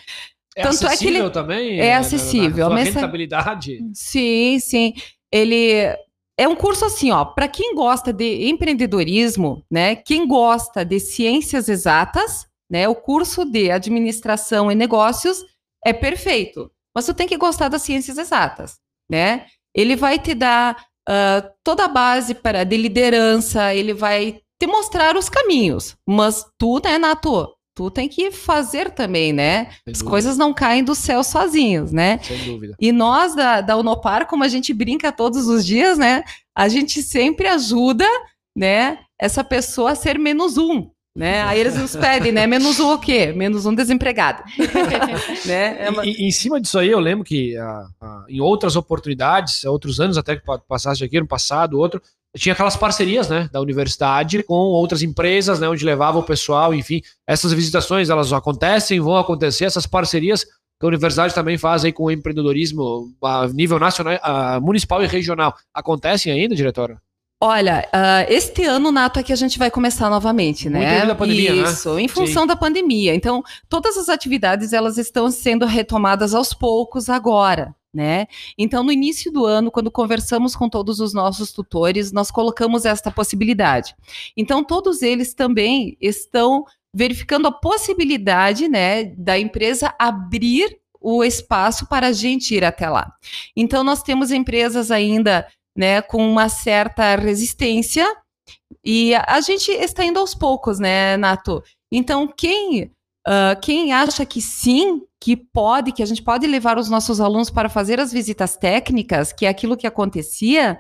É 0.57 0.63
Tanto 0.63 0.87
acessível 0.87 0.93
é 0.93 0.97
que 0.97 1.25
ele 1.25 1.31
também? 1.31 1.81
É 1.81 1.95
acessível. 1.95 2.73
A 2.73 2.77
rentabilidade? 2.77 3.79
Sim, 3.95 4.59
sim. 4.59 4.95
Ele 5.33 5.73
é 6.37 6.49
um 6.49 6.57
curso 6.57 6.85
assim, 6.85 7.11
ó, 7.11 7.25
para 7.25 7.47
quem 7.47 7.75
gosta 7.75 8.13
de 8.13 8.49
empreendedorismo, 8.49 9.65
né? 9.71 9.95
Quem 9.95 10.27
gosta 10.27 10.85
de 10.85 10.99
ciências 10.99 11.69
exatas, 11.69 12.47
né? 12.69 12.89
O 12.89 12.95
curso 12.95 13.45
de 13.45 13.71
administração 13.71 14.73
e 14.73 14.75
negócios 14.75 15.45
é 15.85 15.93
perfeito. 15.93 16.71
Mas 16.95 17.07
tu 17.07 17.15
tem 17.15 17.29
que 17.29 17.37
gostar 17.37 17.69
das 17.69 17.83
ciências 17.83 18.19
exatas, 18.19 18.79
né? 19.09 19.47
Ele 19.75 19.95
vai 19.95 20.19
te 20.19 20.35
dar 20.35 20.89
uh, 21.11 21.50
toda 21.64 21.85
a 21.85 21.88
base 21.88 22.35
para 22.35 22.64
de 22.64 22.76
liderança, 22.76 23.75
ele 23.75 23.93
vai 23.93 24.40
te 24.61 24.67
mostrar 24.67 25.17
os 25.17 25.29
caminhos. 25.29 25.97
Mas 26.07 26.45
tu, 26.59 26.81
né, 26.85 26.99
Nato? 26.99 27.49
Tu 27.75 27.90
tem 27.90 28.09
que 28.09 28.31
fazer 28.31 28.90
também, 28.90 29.33
né? 29.33 29.71
As 29.88 30.02
coisas 30.02 30.37
não 30.37 30.52
caem 30.52 30.85
do 30.85 30.95
céu 30.95 31.25
sozinhos, 31.25 31.93
né? 31.93 32.19
Sem 32.23 32.37
dúvida. 32.45 32.75
E 32.79 32.93
nós 32.93 33.35
da, 33.35 33.61
da 33.61 33.76
Unopar, 33.76 34.26
como 34.26 34.45
a 34.45 34.49
gente 34.49 34.75
brinca 34.75 35.11
todos 35.11 35.47
os 35.49 35.64
dias, 35.64 35.97
né? 35.97 36.23
A 36.55 36.69
gente 36.69 37.02
sempre 37.02 37.49
ajuda, 37.49 38.07
né? 38.57 38.99
Essa 39.19 39.43
pessoa 39.43 39.93
a 39.93 39.95
ser 39.95 40.19
menos 40.19 40.59
um, 40.59 40.90
né? 41.21 41.43
Aí 41.43 41.61
eles 41.61 41.77
nos 41.77 41.95
pedem, 41.95 42.33
né? 42.33 42.47
Menos 42.47 42.81
um 42.81 42.95
o 42.95 42.99
quê? 42.99 43.31
Menos 43.31 43.67
um 43.67 43.75
desempregado. 43.75 44.43
né? 45.45 45.85
É 45.85 45.91
uma... 45.91 46.07
e, 46.07 46.12
e, 46.12 46.29
em 46.29 46.31
cima 46.31 46.59
disso 46.59 46.79
aí, 46.79 46.89
eu 46.89 46.99
lembro 46.99 47.23
que 47.23 47.55
uh, 47.59 47.85
uh, 48.03 48.25
em 48.27 48.41
outras 48.41 48.75
oportunidades, 48.75 49.62
outros 49.65 50.00
anos 50.00 50.17
até 50.17 50.37
que 50.37 50.43
passaste 50.67 51.05
aqui, 51.05 51.21
no 51.21 51.27
passado, 51.27 51.79
outro, 51.79 52.00
tinha 52.35 52.55
aquelas 52.55 52.75
parcerias, 52.75 53.29
né, 53.29 53.50
da 53.53 53.61
universidade 53.61 54.43
com 54.43 54.55
outras 54.55 55.03
empresas, 55.03 55.61
né, 55.61 55.69
onde 55.69 55.85
levava 55.85 56.19
o 56.19 56.23
pessoal, 56.23 56.73
enfim, 56.73 57.03
essas 57.27 57.53
visitações, 57.53 58.09
elas 58.09 58.33
acontecem, 58.33 58.99
vão 58.99 59.19
acontecer, 59.19 59.67
essas 59.67 59.87
parcerias 59.87 60.45
que 60.45 60.87
a 60.87 60.87
universidade 60.87 61.35
também 61.35 61.59
faz 61.59 61.85
aí 61.85 61.93
com 61.93 62.05
o 62.05 62.11
empreendedorismo 62.11 63.12
a 63.23 63.47
nível 63.49 63.79
nacional, 63.79 64.19
a, 64.23 64.59
municipal 64.59 65.03
e 65.03 65.07
regional, 65.07 65.55
acontecem 65.75 66.33
ainda, 66.33 66.55
diretora? 66.55 66.99
Olha, 67.42 67.88
uh, 67.88 68.30
este 68.30 68.64
ano, 68.64 68.92
Nato, 68.92 69.18
é 69.18 69.23
que 69.23 69.32
a 69.32 69.37
gente 69.37 69.59
vai 69.59 69.70
começar 69.70 70.11
novamente, 70.11 70.68
né? 70.68 70.97
Muito 70.97 71.06
da 71.06 71.14
pandemia, 71.14 71.54
né? 71.54 71.62
Isso, 71.62 71.94
né? 71.94 72.02
em 72.02 72.09
função 72.09 72.42
Sim. 72.42 72.49
da 72.49 72.54
pandemia. 72.54 73.14
Então, 73.14 73.42
todas 73.66 73.97
as 73.97 74.11
atividades, 74.11 74.75
elas 74.75 74.99
estão 74.99 75.30
sendo 75.30 75.64
retomadas 75.64 76.35
aos 76.35 76.52
poucos 76.52 77.09
agora, 77.09 77.75
né? 77.94 78.26
Então, 78.59 78.82
no 78.82 78.92
início 78.92 79.32
do 79.32 79.47
ano, 79.47 79.70
quando 79.70 79.90
conversamos 79.90 80.54
com 80.54 80.68
todos 80.68 81.00
os 81.00 81.14
nossos 81.14 81.50
tutores, 81.50 82.12
nós 82.12 82.30
colocamos 82.30 82.85
esta 82.85 83.11
possibilidade. 83.11 83.94
Então, 84.37 84.62
todos 84.62 85.00
eles 85.00 85.32
também 85.32 85.97
estão 85.99 86.66
verificando 86.94 87.49
a 87.49 87.52
possibilidade, 87.52 88.68
né, 88.68 89.04
da 89.16 89.38
empresa 89.38 89.94
abrir 89.99 90.78
o 91.00 91.25
espaço 91.25 91.87
para 91.87 92.09
a 92.09 92.12
gente 92.12 92.54
ir 92.54 92.64
até 92.64 92.87
lá. 92.87 93.11
Então, 93.56 93.82
nós 93.82 94.02
temos 94.02 94.30
empresas 94.30 94.90
ainda 94.90 95.47
né, 95.77 96.03
com 96.03 96.27
uma 96.29 96.49
certa 96.49 97.17
resistência, 97.17 98.07
e 98.85 99.15
a 99.15 99.41
gente 99.41 99.71
está 99.71 100.05
indo 100.05 100.19
aos 100.19 100.35
poucos, 100.35 100.79
né, 100.79 101.17
Nato? 101.17 101.62
Então, 101.93 102.27
quem, 102.27 102.85
uh, 103.27 103.61
quem 103.61 103.93
acha 103.93 104.25
que 104.25 104.41
sim, 104.41 105.03
que 105.21 105.37
pode, 105.37 105.93
que 105.93 106.03
a 106.03 106.07
gente 106.07 106.23
pode 106.23 106.47
levar 106.47 106.79
os 106.79 106.89
nossos 106.89 107.21
alunos 107.21 107.50
para 107.50 107.69
fazer 107.69 108.00
as 108.00 108.12
visitas 108.12 108.57
técnicas, 108.57 109.33
que 109.33 109.45
é 109.45 109.49
aquilo 109.49 109.77
que 109.77 109.87
acontecia, 109.87 110.79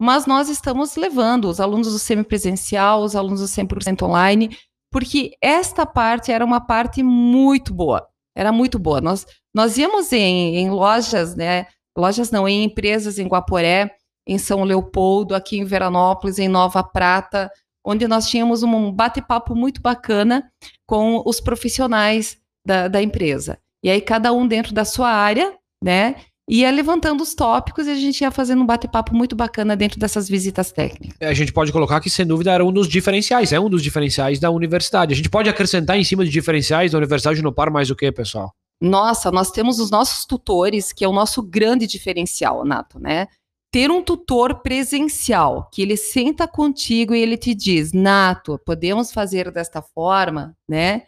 mas 0.00 0.26
nós 0.26 0.48
estamos 0.48 0.96
levando 0.96 1.46
os 1.46 1.60
alunos 1.60 1.92
do 1.92 1.98
semipresencial, 1.98 3.02
os 3.02 3.16
alunos 3.16 3.40
do 3.40 3.46
100% 3.46 4.02
online, 4.02 4.56
porque 4.90 5.32
esta 5.42 5.84
parte 5.84 6.32
era 6.32 6.44
uma 6.44 6.60
parte 6.60 7.02
muito 7.02 7.74
boa, 7.74 8.06
era 8.36 8.52
muito 8.52 8.78
boa. 8.78 9.00
Nós, 9.00 9.26
nós 9.54 9.76
íamos 9.76 10.12
em, 10.12 10.56
em 10.56 10.70
lojas, 10.70 11.34
né, 11.34 11.66
lojas 11.96 12.30
não, 12.30 12.48
em 12.48 12.64
empresas 12.64 13.18
em 13.18 13.26
Guaporé, 13.26 13.94
em 14.26 14.38
São 14.38 14.64
Leopoldo, 14.64 15.34
aqui 15.34 15.58
em 15.58 15.64
Veranópolis, 15.64 16.38
em 16.38 16.48
Nova 16.48 16.82
Prata, 16.82 17.50
onde 17.84 18.06
nós 18.06 18.28
tínhamos 18.28 18.62
um 18.62 18.92
bate-papo 18.92 19.54
muito 19.54 19.80
bacana 19.80 20.50
com 20.86 21.22
os 21.24 21.40
profissionais 21.40 22.36
da, 22.66 22.88
da 22.88 23.02
empresa. 23.02 23.58
E 23.82 23.90
aí, 23.90 24.00
cada 24.00 24.32
um 24.32 24.46
dentro 24.46 24.74
da 24.74 24.84
sua 24.84 25.10
área, 25.10 25.54
né? 25.82 26.16
Ia 26.48 26.70
levantando 26.70 27.22
os 27.22 27.32
tópicos 27.32 27.86
e 27.86 27.90
a 27.90 27.94
gente 27.94 28.22
ia 28.22 28.30
fazendo 28.30 28.62
um 28.62 28.66
bate-papo 28.66 29.14
muito 29.14 29.36
bacana 29.36 29.76
dentro 29.76 30.00
dessas 30.00 30.28
visitas 30.28 30.72
técnicas. 30.72 31.16
A 31.20 31.32
gente 31.32 31.52
pode 31.52 31.70
colocar 31.70 32.00
que, 32.00 32.10
sem 32.10 32.26
dúvida, 32.26 32.50
era 32.50 32.64
um 32.64 32.72
dos 32.72 32.88
diferenciais, 32.88 33.52
é 33.52 33.60
um 33.60 33.70
dos 33.70 33.82
diferenciais 33.82 34.40
da 34.40 34.50
universidade. 34.50 35.12
A 35.12 35.16
gente 35.16 35.30
pode 35.30 35.48
acrescentar 35.48 35.96
em 35.96 36.02
cima 36.02 36.24
de 36.24 36.30
diferenciais 36.30 36.90
da 36.90 36.98
Universidade 36.98 37.40
no 37.40 37.52
Par 37.52 37.70
mais 37.70 37.88
o 37.88 37.94
que, 37.94 38.10
pessoal? 38.10 38.52
Nossa, 38.82 39.30
nós 39.30 39.52
temos 39.52 39.78
os 39.78 39.90
nossos 39.90 40.24
tutores, 40.24 40.92
que 40.92 41.04
é 41.04 41.08
o 41.08 41.12
nosso 41.12 41.40
grande 41.40 41.86
diferencial, 41.86 42.64
Nato, 42.64 42.98
né? 42.98 43.28
Ter 43.70 43.90
um 43.90 44.02
tutor 44.02 44.62
presencial, 44.62 45.68
que 45.72 45.80
ele 45.80 45.96
senta 45.96 46.48
contigo 46.48 47.14
e 47.14 47.20
ele 47.20 47.36
te 47.36 47.54
diz, 47.54 47.92
Nato, 47.92 48.58
podemos 48.66 49.12
fazer 49.12 49.50
desta 49.52 49.80
forma, 49.80 50.56
né? 50.68 51.04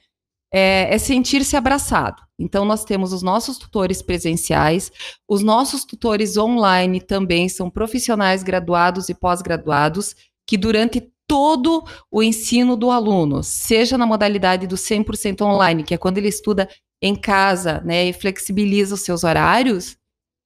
É, 0.54 0.95
é 0.95 0.99
sentir-se 0.99 1.57
abraçado. 1.57 2.23
Então, 2.38 2.64
nós 2.64 2.85
temos 2.85 3.12
os 3.12 3.23
nossos 3.23 3.57
tutores 3.57 4.02
presenciais, 4.02 4.92
os 5.26 5.42
nossos 5.42 5.85
tutores 5.85 6.37
online 6.37 7.00
também 7.00 7.49
são 7.49 7.71
profissionais 7.71 8.42
graduados 8.42 9.09
e 9.09 9.14
pós-graduados, 9.14 10.14
que 10.47 10.59
durante 10.59 11.11
todo 11.26 11.83
o 12.11 12.23
ensino 12.23 12.76
do 12.76 12.90
aluno, 12.90 13.42
seja 13.42 13.97
na 13.97 14.04
modalidade 14.04 14.66
do 14.66 14.76
100% 14.76 15.40
online, 15.40 15.83
que 15.83 15.95
é 15.95 15.99
quando 15.99 16.19
ele 16.19 16.28
estuda 16.28 16.69
em 17.00 17.16
casa, 17.16 17.81
né, 17.81 18.04
e 18.04 18.12
flexibiliza 18.12 18.95
os 18.95 19.00
seus 19.00 19.25
horários, 19.25 19.97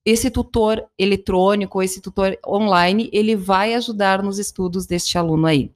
esse 0.07 0.31
tutor 0.31 0.87
eletrônico, 0.97 1.83
esse 1.83 2.01
tutor 2.01 2.39
online, 2.47 3.11
ele 3.13 3.35
vai 3.35 3.75
ajudar 3.75 4.23
nos 4.23 4.39
estudos 4.39 4.87
deste 4.87 5.19
aluno 5.19 5.49
aí. 5.49 5.73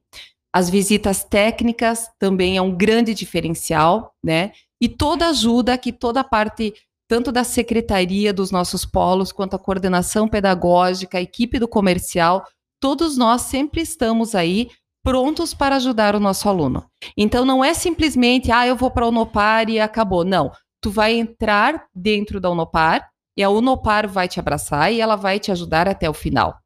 As 0.54 0.70
visitas 0.70 1.24
técnicas 1.24 2.08
também 2.16 2.56
é 2.56 2.62
um 2.62 2.74
grande 2.74 3.12
diferencial, 3.12 4.14
né? 4.24 4.52
E 4.80 4.88
toda 4.88 5.28
ajuda 5.28 5.76
que 5.76 5.92
toda 5.92 6.20
a 6.20 6.24
parte, 6.24 6.72
tanto 7.08 7.32
da 7.32 7.42
secretaria 7.42 8.32
dos 8.32 8.52
nossos 8.52 8.84
polos, 8.86 9.32
quanto 9.32 9.56
a 9.56 9.58
coordenação 9.58 10.28
pedagógica, 10.28 11.18
a 11.18 11.22
equipe 11.22 11.58
do 11.58 11.66
comercial, 11.66 12.46
todos 12.80 13.16
nós 13.16 13.42
sempre 13.42 13.80
estamos 13.80 14.36
aí 14.36 14.70
prontos 15.02 15.52
para 15.52 15.76
ajudar 15.76 16.14
o 16.14 16.20
nosso 16.20 16.48
aluno. 16.48 16.84
Então 17.16 17.44
não 17.44 17.64
é 17.64 17.74
simplesmente, 17.74 18.52
ah, 18.52 18.66
eu 18.66 18.76
vou 18.76 18.92
para 18.92 19.06
a 19.06 19.08
Unopar 19.08 19.68
e 19.68 19.80
acabou. 19.80 20.24
Não. 20.24 20.52
Tu 20.80 20.90
vai 20.90 21.14
entrar 21.14 21.86
dentro 21.94 22.40
da 22.40 22.48
Unopar, 22.50 23.09
e 23.36 23.42
a 23.42 23.50
Unopar 23.50 24.08
vai 24.08 24.28
te 24.28 24.40
abraçar 24.40 24.92
e 24.92 25.00
ela 25.00 25.16
vai 25.16 25.38
te 25.38 25.50
ajudar 25.50 25.88
até 25.88 26.08
o 26.08 26.14
final. 26.14 26.60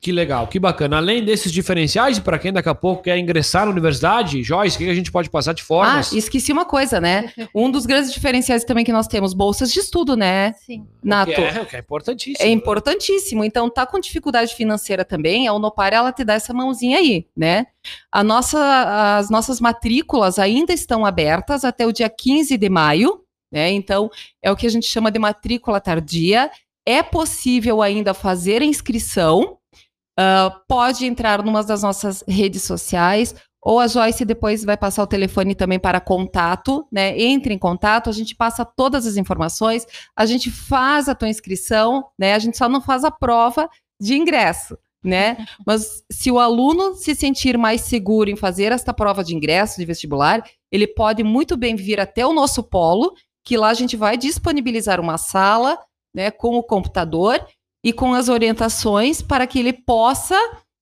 Que 0.00 0.12
legal, 0.12 0.46
que 0.46 0.58
bacana. 0.58 0.96
Além 0.96 1.22
desses 1.22 1.52
diferenciais, 1.52 2.18
para 2.18 2.38
quem 2.38 2.50
daqui 2.50 2.70
a 2.70 2.74
pouco 2.74 3.02
quer 3.02 3.18
ingressar 3.18 3.66
na 3.66 3.70
universidade, 3.70 4.42
Joyce, 4.42 4.76
o 4.76 4.78
que 4.78 4.88
a 4.88 4.94
gente 4.94 5.12
pode 5.12 5.28
passar 5.28 5.52
de 5.52 5.62
formas? 5.62 6.10
Ah, 6.10 6.16
esqueci 6.16 6.50
uma 6.50 6.64
coisa, 6.64 6.98
né? 6.98 7.30
Um 7.54 7.70
dos 7.70 7.84
grandes 7.84 8.10
diferenciais 8.10 8.64
também 8.64 8.82
que 8.82 8.92
nós 8.92 9.06
temos, 9.06 9.34
bolsas 9.34 9.70
de 9.70 9.80
estudo, 9.80 10.16
né? 10.16 10.54
Sim. 10.54 10.86
Nato. 11.04 11.32
O 11.32 11.34
que 11.34 11.40
é, 11.42 11.60
o 11.60 11.66
que 11.66 11.76
é 11.76 11.78
importantíssimo. 11.80 12.48
É 12.48 12.50
importantíssimo. 12.50 13.44
Então, 13.44 13.68
tá 13.68 13.84
com 13.84 14.00
dificuldade 14.00 14.54
financeira 14.54 15.04
também, 15.04 15.46
a 15.46 15.52
Unopar, 15.52 15.92
ela 15.92 16.10
te 16.12 16.24
dá 16.24 16.32
essa 16.32 16.54
mãozinha 16.54 16.96
aí, 16.96 17.26
né? 17.36 17.66
A 18.10 18.24
nossa, 18.24 19.18
as 19.18 19.28
nossas 19.28 19.60
matrículas 19.60 20.38
ainda 20.38 20.72
estão 20.72 21.04
abertas 21.04 21.62
até 21.62 21.86
o 21.86 21.92
dia 21.92 22.08
15 22.08 22.56
de 22.56 22.68
maio, 22.70 23.22
né? 23.50 23.70
Então, 23.70 24.10
é 24.42 24.50
o 24.50 24.56
que 24.56 24.66
a 24.66 24.70
gente 24.70 24.86
chama 24.86 25.10
de 25.10 25.18
matrícula 25.18 25.80
tardia. 25.80 26.50
É 26.86 27.02
possível 27.02 27.82
ainda 27.82 28.14
fazer 28.14 28.62
a 28.62 28.64
inscrição, 28.64 29.58
uh, 30.18 30.50
pode 30.68 31.04
entrar 31.06 31.42
numa 31.42 31.62
das 31.62 31.82
nossas 31.82 32.24
redes 32.26 32.62
sociais, 32.62 33.34
ou 33.62 33.78
a 33.78 33.86
Joyce 33.86 34.24
depois 34.24 34.64
vai 34.64 34.76
passar 34.76 35.02
o 35.02 35.06
telefone 35.06 35.54
também 35.54 35.78
para 35.78 36.00
contato, 36.00 36.86
né? 36.90 37.18
Entre 37.20 37.52
em 37.52 37.58
contato, 37.58 38.08
a 38.08 38.12
gente 38.12 38.34
passa 38.34 38.64
todas 38.64 39.06
as 39.06 39.16
informações, 39.16 39.86
a 40.16 40.24
gente 40.24 40.50
faz 40.50 41.08
a 41.08 41.14
tua 41.14 41.28
inscrição, 41.28 42.06
né? 42.18 42.34
A 42.34 42.38
gente 42.38 42.56
só 42.56 42.68
não 42.68 42.80
faz 42.80 43.04
a 43.04 43.10
prova 43.10 43.68
de 44.00 44.14
ingresso, 44.14 44.78
né? 45.04 45.46
Mas 45.66 46.02
se 46.10 46.30
o 46.30 46.38
aluno 46.38 46.94
se 46.94 47.14
sentir 47.14 47.58
mais 47.58 47.82
seguro 47.82 48.30
em 48.30 48.36
fazer 48.36 48.72
esta 48.72 48.94
prova 48.94 49.22
de 49.22 49.34
ingresso 49.34 49.78
de 49.78 49.84
vestibular, 49.84 50.42
ele 50.72 50.86
pode 50.86 51.22
muito 51.22 51.54
bem 51.54 51.76
vir 51.76 52.00
até 52.00 52.26
o 52.26 52.32
nosso 52.32 52.62
polo 52.62 53.12
que 53.44 53.56
lá 53.56 53.68
a 53.68 53.74
gente 53.74 53.96
vai 53.96 54.16
disponibilizar 54.16 55.00
uma 55.00 55.18
sala, 55.18 55.78
né, 56.14 56.30
com 56.30 56.56
o 56.56 56.62
computador 56.62 57.44
e 57.84 57.92
com 57.92 58.14
as 58.14 58.28
orientações 58.28 59.22
para 59.22 59.46
que 59.46 59.58
ele 59.58 59.72
possa, 59.72 60.38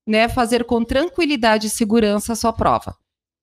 né, 0.07 0.29
fazer 0.29 0.65
com 0.65 0.85
tranquilidade 0.85 1.67
e 1.67 1.71
segurança 1.71 2.33
a 2.33 2.37
sua 2.37 2.53
prova. 2.53 2.97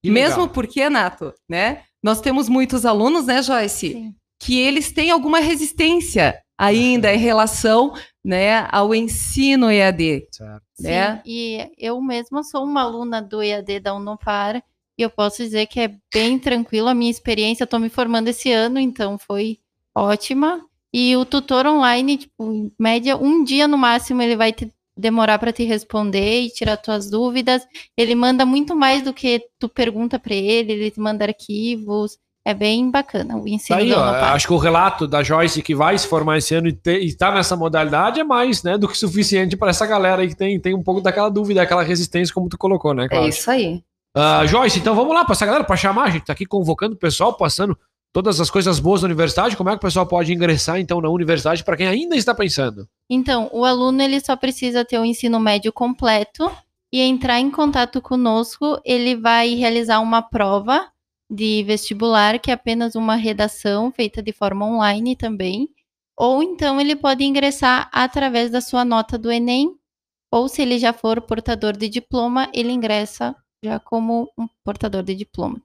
Que 0.03 0.11
Mesmo 0.11 0.41
legal. 0.41 0.53
porque, 0.53 0.89
Nato, 0.89 1.33
né, 1.49 1.83
nós 2.03 2.21
temos 2.21 2.49
muitos 2.49 2.85
alunos, 2.85 3.25
né, 3.25 3.41
Joyce, 3.41 3.93
Sim. 3.93 4.15
que 4.39 4.59
eles 4.59 4.91
têm 4.91 5.09
alguma 5.09 5.39
resistência 5.39 6.39
ainda 6.57 7.13
em 7.13 7.17
relação 7.17 7.93
né, 8.23 8.67
ao 8.71 8.93
ensino 8.95 9.71
EAD. 9.71 10.27
Certo. 10.31 10.63
Né? 10.79 11.15
Sim, 11.17 11.21
e 11.25 11.71
eu 11.77 12.01
mesma 12.01 12.43
sou 12.43 12.63
uma 12.63 12.81
aluna 12.81 13.21
do 13.21 13.41
EAD 13.41 13.79
da 13.79 13.93
Unopar 13.93 14.61
e 14.97 15.01
eu 15.01 15.09
posso 15.09 15.43
dizer 15.43 15.65
que 15.67 15.79
é 15.79 15.91
bem 16.13 16.39
tranquilo 16.39 16.87
a 16.87 16.93
minha 16.93 17.11
experiência. 17.11 17.63
Eu 17.63 17.67
tô 17.67 17.79
me 17.79 17.89
formando 17.89 18.27
esse 18.27 18.51
ano, 18.51 18.79
então 18.79 19.17
foi 19.17 19.59
ótima. 19.93 20.61
E 20.93 21.15
o 21.17 21.25
tutor 21.25 21.65
online, 21.67 22.17
tipo, 22.17 22.53
em 22.53 22.71
média, 22.79 23.17
um 23.17 23.43
dia 23.43 23.67
no 23.67 23.77
máximo 23.77 24.21
ele 24.21 24.35
vai 24.35 24.53
te 24.53 24.71
demorar 24.97 25.37
para 25.37 25.51
te 25.51 25.63
responder 25.65 26.41
e 26.41 26.49
tirar 26.49 26.77
tuas 26.77 27.09
dúvidas. 27.09 27.67
Ele 27.97 28.15
manda 28.15 28.45
muito 28.45 28.75
mais 28.75 29.01
do 29.03 29.13
que 29.13 29.41
tu 29.59 29.67
pergunta 29.67 30.17
para 30.17 30.33
ele, 30.33 30.71
ele 30.71 30.91
te 30.91 30.99
manda 30.99 31.25
arquivos. 31.25 32.17
É 32.47 32.53
bem 32.53 32.91
bacana 32.91 33.35
o 33.35 33.47
ensino 33.47 33.75
Tá 33.75 33.83
aí, 33.83 33.91
ó, 33.91 34.03
acho 34.35 34.45
que 34.45 34.53
o 34.53 34.57
relato 34.57 35.07
da 35.07 35.23
Joyce 35.23 35.63
que 35.63 35.73
vai 35.73 35.97
se 35.97 36.07
formar 36.07 36.37
esse 36.37 36.53
ano 36.53 36.67
e, 36.67 36.73
te, 36.73 36.91
e 36.99 37.13
tá 37.15 37.33
nessa 37.33 37.55
modalidade 37.55 38.19
é 38.19 38.23
mais, 38.23 38.61
né, 38.61 38.77
do 38.77 38.87
que 38.87 38.95
suficiente 38.95 39.57
para 39.57 39.71
essa 39.71 39.83
galera 39.87 40.21
aí 40.21 40.27
que 40.27 40.35
tem, 40.35 40.59
tem 40.59 40.75
um 40.75 40.83
pouco 40.83 41.01
daquela 41.01 41.27
dúvida, 41.27 41.63
aquela 41.63 41.81
resistência, 41.81 42.31
como 42.31 42.47
tu 42.47 42.55
colocou, 42.55 42.93
né, 42.93 43.05
É 43.05 43.09
Cláudio? 43.09 43.29
isso 43.29 43.49
aí. 43.49 43.83
Ah, 44.17 44.45
Joyce, 44.45 44.79
então 44.79 44.95
vamos 44.95 45.13
lá 45.13 45.25
para 45.25 45.33
essa 45.33 45.45
galera 45.45 45.65
para 45.65 45.75
chamar, 45.75 46.05
a 46.05 46.09
gente 46.09 46.23
tá 46.23 46.31
aqui 46.31 46.45
convocando 46.45 46.95
o 46.95 46.97
pessoal, 46.97 47.35
passando 47.35 47.77
todas 48.13 48.39
as 48.39 48.49
coisas 48.49 48.79
boas 48.79 49.01
da 49.01 49.07
universidade, 49.07 49.57
como 49.57 49.69
é 49.69 49.73
que 49.73 49.77
o 49.77 49.81
pessoal 49.81 50.07
pode 50.07 50.31
ingressar 50.31 50.79
então 50.79 51.01
na 51.01 51.09
universidade 51.09 51.65
para 51.65 51.75
quem 51.75 51.85
ainda 51.85 52.15
está 52.15 52.33
pensando? 52.33 52.87
Então, 53.09 53.49
o 53.51 53.65
aluno 53.65 54.01
ele 54.01 54.21
só 54.21 54.37
precisa 54.37 54.85
ter 54.85 54.97
o 54.97 55.03
ensino 55.03 55.37
médio 55.37 55.73
completo 55.73 56.49
e 56.93 57.01
entrar 57.01 57.41
em 57.41 57.51
contato 57.51 58.01
conosco. 58.01 58.79
Ele 58.85 59.17
vai 59.17 59.53
realizar 59.55 59.99
uma 59.99 60.21
prova 60.21 60.87
de 61.29 61.61
vestibular, 61.63 62.39
que 62.39 62.51
é 62.51 62.53
apenas 62.53 62.95
uma 62.95 63.15
redação 63.15 63.91
feita 63.91 64.23
de 64.23 64.31
forma 64.31 64.65
online 64.65 65.17
também. 65.17 65.67
Ou 66.17 66.41
então 66.41 66.79
ele 66.79 66.95
pode 66.95 67.25
ingressar 67.25 67.89
através 67.91 68.49
da 68.49 68.61
sua 68.61 68.85
nota 68.85 69.17
do 69.17 69.29
Enem, 69.29 69.75
ou 70.31 70.47
se 70.47 70.61
ele 70.61 70.79
já 70.79 70.93
for 70.93 71.19
portador 71.19 71.75
de 71.75 71.89
diploma, 71.89 72.49
ele 72.53 72.71
ingressa 72.71 73.35
já 73.65 73.79
como 73.79 74.31
um 74.37 74.47
portador 74.63 75.03
de 75.03 75.15
diploma. 75.15 75.61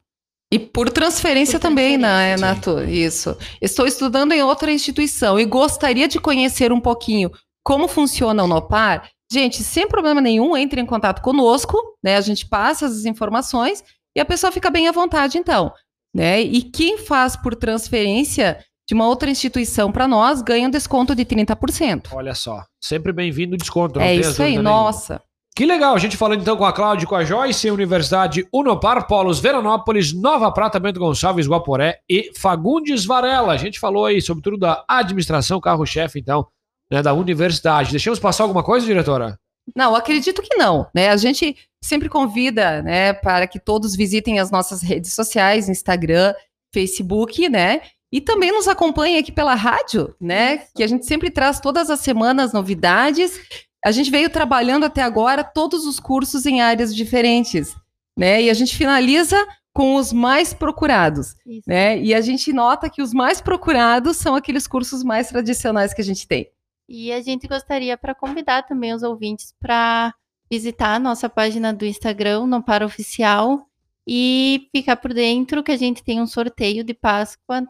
E 0.52 0.58
por 0.58 0.90
transferência 0.90 1.60
Por 1.60 1.68
também, 1.68 1.96
né, 1.96 2.36
Nato? 2.36 2.80
Isso. 2.82 3.36
Estou 3.60 3.86
estudando 3.86 4.32
em 4.32 4.42
outra 4.42 4.72
instituição 4.72 5.38
e 5.38 5.44
gostaria 5.44 6.08
de 6.08 6.18
conhecer 6.18 6.72
um 6.72 6.80
pouquinho 6.80 7.30
como 7.64 7.86
funciona 7.86 8.42
o 8.42 8.48
Nopar. 8.48 9.08
Gente, 9.32 9.62
sem 9.62 9.86
problema 9.86 10.20
nenhum, 10.20 10.56
entre 10.56 10.80
em 10.80 10.86
contato 10.86 11.22
conosco, 11.22 11.78
né? 12.02 12.16
A 12.16 12.20
gente 12.20 12.48
passa 12.48 12.86
as 12.86 13.04
informações 13.04 13.84
e 14.16 14.20
a 14.20 14.24
pessoa 14.24 14.50
fica 14.50 14.70
bem 14.70 14.88
à 14.88 14.92
vontade, 14.92 15.38
então. 15.38 15.72
Né? 16.12 16.40
E 16.40 16.62
quem 16.62 16.98
faz 16.98 17.36
por 17.36 17.54
transferência 17.54 18.58
de 18.88 18.94
uma 18.94 19.06
outra 19.06 19.30
instituição 19.30 19.92
para 19.92 20.08
nós 20.08 20.42
ganha 20.42 20.66
um 20.66 20.70
desconto 20.70 21.14
de 21.14 21.24
30%. 21.24 22.08
Olha 22.12 22.34
só, 22.34 22.64
sempre 22.82 23.12
bem-vindo 23.12 23.54
o 23.54 23.56
desconto. 23.56 24.00
não 24.00 24.04
É 24.04 24.16
isso 24.16 24.42
aí, 24.42 24.50
nenhuma. 24.50 24.68
nossa. 24.68 25.22
Que 25.54 25.66
legal, 25.66 25.94
a 25.94 25.98
gente 25.98 26.16
falando 26.16 26.40
então 26.40 26.56
com 26.56 26.64
a 26.64 26.72
Cláudia 26.72 27.04
e 27.04 27.08
com 27.08 27.16
a 27.16 27.24
Joyce, 27.24 27.70
Universidade 27.70 28.46
Unopar, 28.52 29.06
Polos 29.06 29.40
Veranópolis, 29.40 30.12
Nova 30.12 30.50
Prata, 30.52 30.78
Bento 30.78 31.00
Gonçalves, 31.00 31.46
Guaporé 31.46 32.00
e 32.08 32.30
Fagundes 32.36 33.04
Varela. 33.04 33.52
A 33.52 33.56
gente 33.56 33.78
falou 33.78 34.06
aí 34.06 34.22
sobre 34.22 34.42
tudo 34.42 34.56
da 34.56 34.84
administração, 34.88 35.60
carro-chefe, 35.60 36.18
então, 36.20 36.46
né, 36.90 37.02
da 37.02 37.12
universidade. 37.12 37.90
Deixamos 37.90 38.18
passar 38.18 38.44
alguma 38.44 38.62
coisa, 38.62 38.86
diretora? 38.86 39.38
Não, 39.76 39.94
acredito 39.94 40.40
que 40.40 40.56
não, 40.56 40.86
né? 40.94 41.10
A 41.10 41.16
gente 41.16 41.56
sempre 41.82 42.08
convida, 42.08 42.80
né, 42.82 43.12
para 43.12 43.46
que 43.46 43.60
todos 43.60 43.94
visitem 43.94 44.38
as 44.38 44.50
nossas 44.50 44.82
redes 44.82 45.12
sociais, 45.12 45.68
Instagram, 45.68 46.32
Facebook, 46.72 47.48
né? 47.48 47.82
E 48.12 48.20
também 48.20 48.50
nos 48.50 48.66
acompanhem 48.66 49.18
aqui 49.18 49.30
pela 49.30 49.54
rádio, 49.54 50.14
né? 50.20 50.58
Que 50.74 50.82
a 50.82 50.86
gente 50.86 51.06
sempre 51.06 51.30
traz 51.30 51.60
todas 51.60 51.90
as 51.90 52.00
semanas 52.00 52.52
novidades. 52.52 53.38
A 53.84 53.90
gente 53.90 54.10
veio 54.10 54.28
trabalhando 54.28 54.84
até 54.84 55.02
agora 55.02 55.42
todos 55.42 55.86
os 55.86 55.98
cursos 55.98 56.44
em 56.46 56.60
áreas 56.60 56.94
diferentes, 56.94 57.74
né? 58.16 58.42
E 58.42 58.50
a 58.50 58.54
gente 58.54 58.76
finaliza 58.76 59.36
com 59.72 59.94
os 59.96 60.12
mais 60.12 60.52
procurados, 60.52 61.36
Isso. 61.46 61.62
né? 61.66 61.98
E 62.00 62.14
a 62.14 62.20
gente 62.20 62.52
nota 62.52 62.90
que 62.90 63.00
os 63.00 63.14
mais 63.14 63.40
procurados 63.40 64.16
são 64.16 64.34
aqueles 64.34 64.66
cursos 64.66 65.02
mais 65.02 65.28
tradicionais 65.28 65.94
que 65.94 66.00
a 66.00 66.04
gente 66.04 66.26
tem. 66.26 66.50
E 66.88 67.12
a 67.12 67.20
gente 67.22 67.46
gostaria 67.46 67.96
para 67.96 68.14
convidar 68.14 68.64
também 68.64 68.92
os 68.92 69.02
ouvintes 69.02 69.54
para 69.60 70.12
visitar 70.50 70.96
a 70.96 70.98
nossa 70.98 71.28
página 71.28 71.72
do 71.72 71.86
Instagram, 71.86 72.46
no 72.46 72.62
Para 72.62 72.84
Oficial, 72.84 73.64
e 74.06 74.68
ficar 74.74 74.96
por 74.96 75.14
dentro 75.14 75.62
que 75.62 75.70
a 75.70 75.76
gente 75.76 76.02
tem 76.02 76.20
um 76.20 76.26
sorteio 76.26 76.82
de 76.82 76.92
Páscoa, 76.92 77.64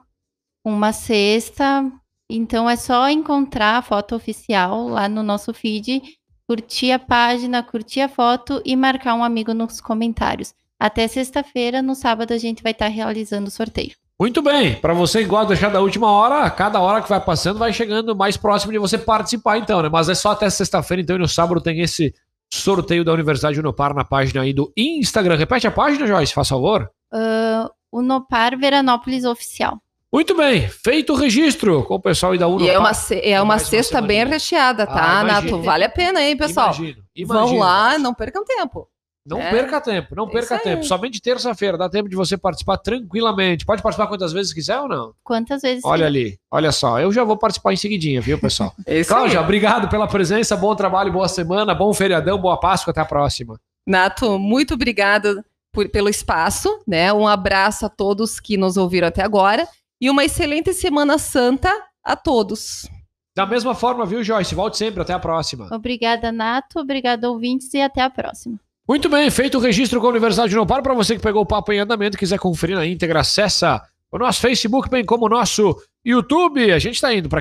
uma 0.65 0.93
cesta. 0.93 1.85
Então 2.31 2.71
é 2.71 2.77
só 2.77 3.09
encontrar 3.09 3.79
a 3.79 3.83
foto 3.83 4.15
oficial 4.15 4.89
lá 4.89 5.09
no 5.09 5.23
nosso 5.23 5.53
feed, 5.53 6.03
curtir 6.47 6.93
a 6.93 6.99
página, 6.99 7.63
curtir 7.63 8.01
a 8.01 8.09
foto 8.09 8.63
e 8.65 8.77
marcar 8.77 9.15
um 9.15 9.25
amigo 9.25 9.53
nos 9.53 9.81
comentários. 9.81 10.55
Até 10.79 11.07
sexta-feira, 11.09 11.83
no 11.83 11.95
sábado, 11.95 12.33
a 12.33 12.39
gente 12.39 12.63
vai 12.63 12.73
estar 12.73 12.89
realizando 12.89 13.49
o 13.49 13.51
sorteio. 13.51 13.93
Muito 14.19 14.43
bem, 14.43 14.75
para 14.75 14.95
você 14.95 15.21
que 15.21 15.27
gosta 15.27 15.47
de 15.47 15.55
deixar 15.55 15.71
da 15.71 15.81
última 15.81 16.11
hora, 16.11 16.49
cada 16.51 16.79
hora 16.81 17.03
que 17.03 17.09
vai 17.09 17.21
passando 17.21 17.59
vai 17.59 17.73
chegando 17.73 18.15
mais 18.15 18.37
próximo 18.37 18.73
de 18.73 18.79
você 18.79 18.97
participar 18.99 19.59
então, 19.59 19.83
né? 19.83 19.89
Mas 19.89 20.09
é 20.09 20.15
só 20.15 20.33
até 20.33 20.49
sexta-feira, 20.49 21.03
então, 21.03 21.17
e 21.17 21.19
no 21.19 21.29
sábado 21.29 21.61
tem 21.61 21.81
esse 21.81 22.15
sorteio 22.53 23.05
da 23.05 23.13
Universidade 23.13 23.59
Unopar 23.59 23.95
na 23.95 24.05
página 24.05 24.43
aí 24.43 24.53
do 24.53 24.73
Instagram. 24.77 25.37
Repete 25.37 25.67
a 25.67 25.71
página, 25.71 26.07
Joyce, 26.07 26.35
faz 26.35 26.49
favor. 26.49 26.91
Ah, 27.13 27.71
o 27.91 28.03
Nopar 28.03 28.59
Veranópolis 28.59 29.25
Oficial. 29.25 29.81
Muito 30.13 30.37
bem, 30.37 30.69
feito 30.69 31.13
o 31.13 31.17
registro 31.17 31.85
com 31.85 31.95
o 31.95 32.01
pessoal 32.01 32.33
aí 32.33 32.39
da 32.39 32.49
Unopar. 32.49 32.67
E 32.67 32.71
é 32.71 32.79
uma, 32.79 32.93
ce- 32.95 33.21
é 33.23 33.41
uma 33.41 33.59
cesta 33.59 34.01
bem 34.03 34.27
recheada, 34.27 34.85
tá, 34.87 35.21
Ah. 35.21 35.25
Nato? 35.25 35.63
Vale 35.63 35.85
a 35.85 35.89
pena, 35.89 36.21
hein, 36.23 36.37
pessoal? 36.37 36.67
Imagino, 36.75 37.03
Vão 37.27 37.37
imagino. 37.43 37.61
lá, 37.61 37.99
não 37.99 38.13
percam 38.13 38.45
tempo. 38.45 38.89
Não 39.25 39.39
É. 39.39 39.51
perca 39.51 39.81
tempo, 39.81 40.17
não 40.17 40.25
É 40.25 40.31
perca 40.31 40.45
isso 40.47 40.55
aí. 40.55 40.61
tempo. 40.75 40.83
Somente 40.85 41.21
terça-feira, 41.21 41.79
dá 41.79 41.89
tempo 41.89 42.09
de 42.09 42.17
você 42.17 42.37
participar 42.37 42.79
tranquilamente. 42.79 43.65
Pode 43.65 43.83
participar 43.83 44.09
quantas 44.09 44.33
vezes 44.33 44.53
quiser 44.53 44.81
ou 44.81 44.89
não? 44.89 45.13
Quantas 45.23 45.63
vezes 45.63 45.83
Olha 45.85 46.07
ali, 46.07 46.39
olha 46.51 46.73
só. 46.73 46.99
Eu 46.99 47.13
já 47.13 47.23
vou 47.23 47.37
participar 47.37 47.73
em 47.73 47.77
seguidinha, 47.77 48.21
viu, 48.21 48.39
pessoal? 48.41 48.73
É. 48.87 49.05
Cláudia, 49.05 49.41
obrigado 49.41 49.89
pela 49.89 50.09
presença, 50.09 50.57
bom 50.57 50.75
trabalho, 50.75 51.13
boa 51.13 51.29
semana, 51.29 51.73
bom 51.75 51.93
feriadão, 51.93 52.37
boa 52.39 52.59
Páscoa, 52.59 52.91
até 52.91 53.01
a 53.01 53.05
próxima. 53.05 53.61
Nato, 53.87 54.39
muito 54.39 54.75
obrigada 54.75 55.45
por- 55.73 55.89
pelo 55.89 56.09
espaço, 56.09 56.81
né? 56.89 57.13
Um 57.13 57.29
abraço 57.29 57.87
a 57.87 57.89
todos 57.89 58.41
que 58.41 58.57
nos 58.57 58.77
ouviram 58.77 59.07
até 59.07 59.23
agora 59.23 59.69
e 60.01 60.09
uma 60.09 60.25
excelente 60.25 60.73
Semana 60.73 61.19
Santa 61.19 61.73
a 62.03 62.17
todos. 62.17 62.89
Da 63.35 63.47
mesma 63.47 63.75
forma, 63.75 64.05
viu, 64.05 64.25
Joyce? 64.25 64.55
Volte 64.55 64.77
sempre, 64.77 65.03
até 65.03 65.13
a 65.13 65.19
próxima. 65.19 65.69
Obrigada, 65.71 66.33
Nato. 66.33 66.81
Obrigada, 66.81 67.31
ouvintes, 67.31 67.73
e 67.75 67.81
até 67.81 68.01
a 68.01 68.11
próxima. 68.11 68.59
Muito 68.89 69.09
bem, 69.09 69.31
feito 69.31 69.57
o 69.57 69.61
registro 69.61 70.01
com 70.01 70.09
a 70.09 70.11
Universidade 70.11 70.49
de 70.49 70.57
Unopar. 70.57 70.83
Para 70.83 70.95
você 70.95 71.15
que 71.15 71.23
pegou 71.23 71.43
o 71.43 71.47
papo 71.47 71.73
em 71.73 71.79
andamento 71.79 72.17
e 72.17 72.19
quiser 72.19 72.41
conferir 72.41 72.75
na 72.75 72.85
íntegra, 72.85 73.21
acessa 73.21 73.81
o 74.11 74.19
nosso 74.19 74.41
Facebook, 74.41 74.91
bem 74.91 75.05
como 75.05 75.27
o 75.27 75.29
nosso 75.29 75.77
YouTube. 76.05 76.73
A 76.73 76.79
gente 76.81 76.97
está 76.97 77.15
indo 77.15 77.29
para 77.29 77.39